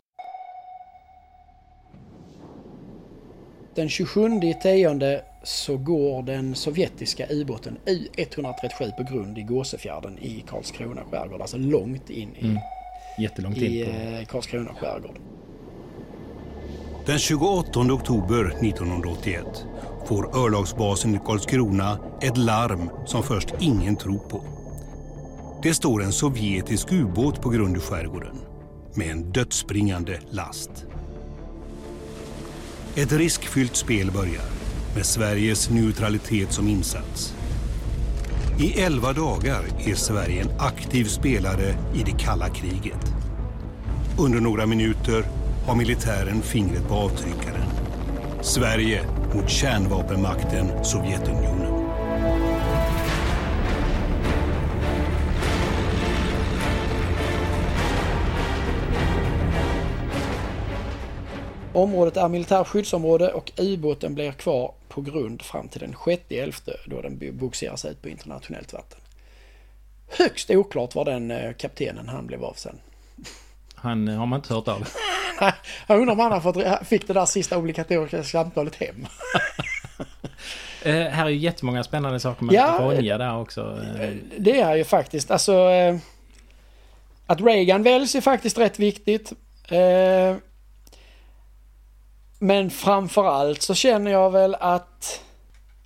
Den 3.75 3.89
27 3.89 4.41
tionde 4.63 5.25
så 5.43 5.77
går 5.77 6.23
den 6.23 6.55
sovjetiska 6.55 7.27
ubåten 7.31 7.79
U137 7.87 8.97
på 8.97 9.03
grund 9.13 9.39
i 9.39 9.43
Gåsefjärden 9.43 10.19
i 10.19 10.45
Karlskrona 10.49 11.03
skärgård. 11.11 11.41
Alltså 11.41 11.57
långt 11.57 12.11
in 12.11 12.37
i, 12.37 12.45
mm. 12.45 12.59
Jättelångt 13.19 13.57
i 13.57 13.81
in 13.81 13.87
på. 13.87 13.91
eh, 13.91 14.25
Karlskrona 14.25 14.75
skärgård. 14.75 15.19
Den 17.07 17.19
28 17.19 17.81
oktober 17.81 18.45
1981 18.45 19.67
får 20.07 20.37
örlogsbasen 20.39 21.15
i 21.15 21.21
Karlskrona 21.27 21.99
ett 22.23 22.37
larm 22.37 22.91
som 23.07 23.23
först 23.23 23.55
ingen 23.61 23.97
tror 23.97 24.19
på. 24.19 24.45
Det 25.63 25.75
står 25.75 26.03
en 26.03 26.13
sovjetisk 26.13 26.93
ubåt 26.93 27.41
på 27.41 27.49
grund 27.49 27.77
i 27.77 27.81
skärgården 27.81 28.37
med 28.95 29.11
en 29.11 29.33
dödsbringande 29.33 30.21
last. 30.31 30.71
Ett 32.95 33.13
riskfyllt 33.13 33.77
spel 33.77 34.11
börjar 34.11 34.45
med 34.95 35.07
Sveriges 35.07 35.71
neutralitet 35.71 36.53
som 36.53 36.69
insats. 36.69 37.35
I 38.61 38.81
elva 38.81 39.13
dagar 39.13 39.63
är 39.87 39.95
Sverige 39.95 40.43
en 40.43 40.61
aktiv 40.61 41.05
spelare 41.05 41.75
i 41.95 42.03
det 42.05 42.19
kalla 42.19 42.49
kriget. 42.49 43.13
Under 44.19 44.41
några 44.41 44.67
minuter 44.67 45.25
har 45.67 45.75
militären 45.75 46.43
fingret 46.43 46.89
på 46.89 46.95
avtryckaren. 46.95 47.69
Sverige 48.41 49.05
mot 49.35 49.51
kärnvapenmakten 49.51 50.85
Sovjetunionen. 50.85 51.87
Området 61.73 62.17
är 62.17 62.29
militärskyddsområde 62.29 63.33
och 63.33 63.53
ubåten 63.59 64.15
blir 64.15 64.33
kvar 64.33 64.75
på 64.89 65.01
grund 65.01 65.43
fram 65.43 65.69
till 65.69 65.81
den 65.81 65.95
6.11 65.95 66.71
då 66.87 67.01
den 67.01 67.39
bogseras 67.39 67.85
ut 67.85 68.03
på 68.03 68.09
internationellt 68.09 68.73
vatten. 68.73 69.01
Högst 70.09 70.51
oklart 70.51 70.95
var 70.95 71.05
den 71.05 71.31
eh, 71.31 71.53
kaptenen 71.53 72.09
han 72.09 72.27
blev 72.27 72.45
av 72.45 72.53
sen. 72.53 72.79
Han 73.77 74.09
har 74.09 74.27
man 74.27 74.39
inte 74.39 74.55
hört 74.55 74.69
av. 74.69 74.89
Jag 75.87 76.01
undrar 76.01 76.13
om 76.13 76.21
han 76.21 76.33
har 76.33 76.41
fått, 76.41 76.87
fick 76.89 77.07
det 77.07 77.13
där 77.13 77.27
sista 77.27 77.59
obligatoriska 77.59 78.25
samtalet 78.25 78.75
hem. 78.75 79.07
Eh, 80.83 81.07
här 81.07 81.27
är 81.27 81.29
ju 81.31 81.37
jättemånga 81.37 81.85
spännande 81.85 82.21
saker 82.21 82.45
med 82.45 82.55
Ja, 82.55 82.79
Ronja 82.81 83.19
där 83.19 83.39
också. 83.39 83.83
Eh, 84.01 84.11
Det 84.39 84.61
är 84.61 84.77
ju 84.77 84.85
faktiskt, 84.85 85.31
alltså... 85.31 85.53
Eh, 85.53 85.97
att 87.27 87.41
Reagan 87.41 87.83
väljs 87.83 88.15
är 88.15 88.21
faktiskt 88.21 88.59
rätt 88.59 88.79
viktigt. 88.79 89.33
Eh, 89.69 90.37
men 92.39 92.71
framförallt 92.71 93.63
så 93.63 93.75
känner 93.75 94.11
jag 94.11 94.31
väl 94.31 94.55
att... 94.55 95.23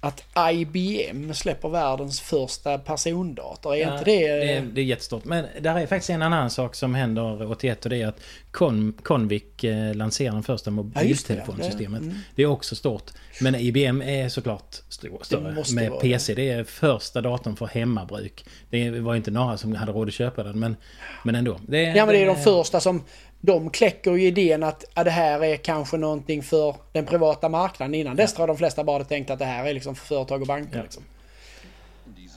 Att 0.02 0.24
IBM 0.52 1.34
släpper 1.34 1.68
världens 1.68 2.20
första 2.20 2.78
persondator. 2.78 3.74
Är 3.74 3.78
Ja, 3.80 3.92
inte 3.92 4.04
det... 4.04 4.28
det, 4.36 4.52
är, 4.52 4.62
det 4.62 4.80
är 4.80 4.84
jättestort. 4.84 5.24
Men 5.24 5.46
där 5.60 5.78
är 5.78 5.86
faktiskt 5.86 6.10
en 6.10 6.22
annan 6.22 6.50
sak 6.50 6.74
som 6.74 6.94
händer 6.94 7.50
81 7.50 7.84
och 7.84 7.90
det 7.90 8.02
är 8.02 8.06
att 8.06 8.20
Con, 8.50 8.92
Convic 9.02 9.42
eh, 9.64 9.94
lanserar 9.94 10.32
den 10.32 10.42
första 10.42 10.70
mobiltelefonsystemet. 10.70 12.02
Ja, 12.02 12.08
det. 12.08 12.14
det, 12.34 12.42
Mm. 12.42 12.50
är 12.50 12.54
också 12.54 12.76
stort. 12.76 13.10
Men 13.40 13.54
IBM 13.54 14.02
är 14.02 14.28
såklart 14.28 14.74
större. 14.88 15.64
Med 15.74 16.00
PC. 16.00 16.34
Det 16.34 16.48
är 16.50 16.64
första 16.64 17.20
datorn 17.20 17.56
för 17.56 17.66
hemmabruk. 17.66 18.44
Det 18.70 18.90
var 18.90 19.14
inte 19.16 19.30
några 19.30 19.56
som 19.56 19.74
hade 19.74 19.92
råd 19.92 20.08
att 20.08 20.14
köpa 20.14 20.42
den. 20.42 20.58
Men, 20.58 20.76
men 21.24 21.34
ändå. 21.34 21.60
Det, 21.66 21.82
Ja 21.82 22.06
men 22.06 22.14
det 22.14 22.22
är 22.22 22.26
de 22.26 22.34
det- 22.36 22.42
första 22.42 22.80
som... 22.80 23.02
De 23.40 23.70
kläcker 23.70 24.12
ju 24.12 24.26
idén 24.26 24.62
att 24.62 24.84
ja, 24.94 25.04
det 25.04 25.10
här 25.10 25.44
är 25.44 25.56
kanske 25.56 25.96
någonting 25.96 26.42
för 26.42 26.76
den 26.92 27.06
privata 27.06 27.48
marknaden. 27.48 27.94
Innan 27.94 28.16
dess 28.16 28.34
tror 28.34 28.48
jag 28.48 28.56
de 28.56 28.58
flesta 28.58 28.84
bara 28.84 29.04
tänkt 29.04 29.30
att 29.30 29.38
det 29.38 29.44
här 29.44 29.66
är 29.66 29.74
liksom 29.74 29.94
för 29.94 30.06
företag 30.06 30.40
och 30.40 30.46
banker. 30.46 30.82
Liksom. 30.82 31.02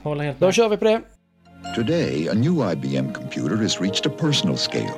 Håller 0.02 0.24
helt 0.24 0.40
Då 0.40 0.52
kör 0.52 0.68
vi 0.68 0.76
på 0.76 0.84
det. 0.84 1.00
Today, 1.74 2.28
a 2.28 2.34
new 2.34 2.72
IBM 2.72 3.12
computer 3.12 3.56
has 3.56 3.80
reached 3.80 4.06
a 4.06 4.14
personal 4.20 4.56
scale. 4.56 4.94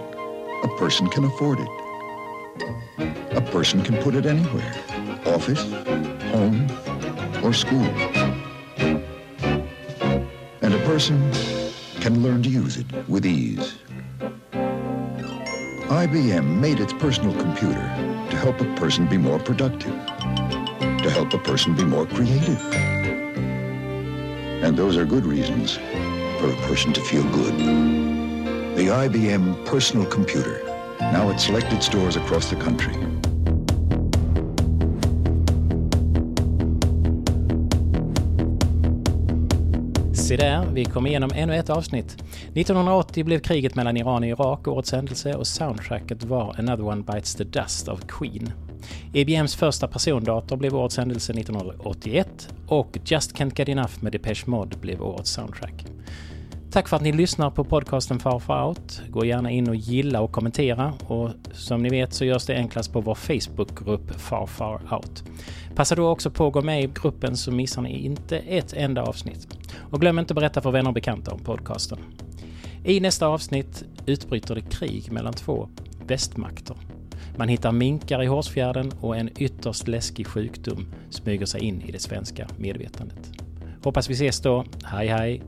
A 0.64 0.68
person 0.80 1.08
can 1.08 1.24
afford 1.24 1.58
it. 1.58 1.68
A 3.36 3.42
person 3.52 3.82
can 3.82 3.96
put 3.96 4.14
it 4.14 4.26
anywhere 4.26 4.74
office, 5.26 5.62
home, 6.30 6.66
or 7.42 7.52
school. 7.52 7.86
And 10.62 10.74
a 10.74 10.78
person 10.84 11.32
can 12.00 12.22
learn 12.22 12.42
to 12.42 12.48
use 12.48 12.76
it 12.76 12.86
with 13.08 13.26
ease. 13.26 13.76
IBM 15.88 16.58
made 16.58 16.80
its 16.80 16.92
personal 16.92 17.32
computer 17.40 17.80
to 18.30 18.36
help 18.36 18.60
a 18.60 18.74
person 18.74 19.06
be 19.06 19.16
more 19.16 19.38
productive, 19.38 19.94
to 20.80 21.10
help 21.10 21.32
a 21.32 21.38
person 21.38 21.76
be 21.76 21.84
more 21.84 22.06
creative. 22.06 22.60
And 24.64 24.76
those 24.76 24.96
are 24.96 25.04
good 25.04 25.24
reasons 25.24 25.76
for 25.76 26.50
a 26.50 26.56
person 26.66 26.92
to 26.92 27.00
feel 27.00 27.22
good. 27.30 27.56
The 28.76 28.88
IBM 28.88 29.64
Personal 29.64 30.06
Computer, 30.06 30.60
now 30.98 31.30
at 31.30 31.40
selected 31.40 31.84
stores 31.84 32.16
across 32.16 32.50
the 32.50 32.56
country. 32.56 33.05
Se 40.36 40.42
där, 40.42 40.66
vi 40.72 40.84
kom 40.84 41.06
igenom 41.06 41.30
ännu 41.34 41.56
ett 41.56 41.70
avsnitt. 41.70 42.16
1980 42.54 43.24
blev 43.24 43.38
kriget 43.38 43.74
mellan 43.74 43.96
Iran 43.96 44.22
och 44.22 44.28
Irak 44.28 44.68
årets 44.68 44.92
händelse 44.92 45.34
och 45.34 45.46
soundtracket 45.46 46.24
var 46.24 46.54
Another 46.58 46.84
One 46.84 47.02
Bites 47.02 47.34
the 47.34 47.44
Dust 47.44 47.88
av 47.88 47.96
Queen. 47.96 48.52
IBMs 49.12 49.56
första 49.56 49.88
persondator 49.88 50.56
blev 50.56 50.74
årets 50.74 50.96
händelse 50.96 51.32
1981 51.32 52.48
och 52.68 52.98
Just 53.04 53.36
Can't 53.36 53.58
Get 53.58 53.68
Enough 53.68 53.92
med 54.00 54.12
Depeche 54.12 54.46
Mode 54.46 54.76
blev 54.76 55.02
årets 55.02 55.30
soundtrack. 55.30 55.86
Tack 56.70 56.88
för 56.88 56.96
att 56.96 57.02
ni 57.02 57.12
lyssnar 57.12 57.50
på 57.50 57.64
podcasten 57.64 58.18
Far 58.18 58.38
Far 58.38 58.68
Out. 58.68 59.02
Gå 59.08 59.24
gärna 59.24 59.50
in 59.50 59.68
och 59.68 59.76
gilla 59.76 60.20
och 60.20 60.32
kommentera 60.32 60.92
och 61.06 61.30
som 61.52 61.82
ni 61.82 61.88
vet 61.88 62.12
så 62.12 62.24
görs 62.24 62.46
det 62.46 62.56
enklast 62.56 62.92
på 62.92 63.00
vår 63.00 63.14
Facebookgrupp 63.14 64.20
Far 64.20 64.46
Far 64.46 64.80
Out. 64.90 65.24
Passa 65.74 65.94
då 65.94 66.08
också 66.08 66.30
på 66.30 66.46
att 66.46 66.52
gå 66.52 66.62
med 66.62 66.84
i 66.84 66.90
gruppen 67.02 67.36
så 67.36 67.52
missar 67.52 67.82
ni 67.82 68.04
inte 68.04 68.38
ett 68.38 68.72
enda 68.72 69.02
avsnitt. 69.02 69.55
Och 69.90 70.00
glöm 70.00 70.18
inte 70.18 70.32
att 70.32 70.36
berätta 70.36 70.60
för 70.60 70.70
vänner 70.70 70.88
och 70.88 70.94
bekanta 70.94 71.30
om 71.30 71.40
podcasten. 71.40 71.98
I 72.84 73.00
nästa 73.00 73.26
avsnitt 73.26 73.84
utbryter 74.06 74.54
det 74.54 74.60
krig 74.60 75.12
mellan 75.12 75.32
två 75.32 75.68
västmakter. 76.06 76.76
Man 77.36 77.48
hittar 77.48 77.72
minkar 77.72 78.22
i 78.22 78.26
Hårsfjärden 78.26 78.92
och 79.00 79.16
en 79.16 79.30
ytterst 79.38 79.88
läskig 79.88 80.26
sjukdom 80.26 80.86
smyger 81.10 81.46
sig 81.46 81.60
in 81.60 81.82
i 81.82 81.92
det 81.92 81.98
svenska 81.98 82.48
medvetandet. 82.58 83.32
Hoppas 83.82 84.10
vi 84.10 84.14
ses 84.14 84.40
då. 84.40 84.64
Hej 84.84 85.08
hej! 85.08 85.42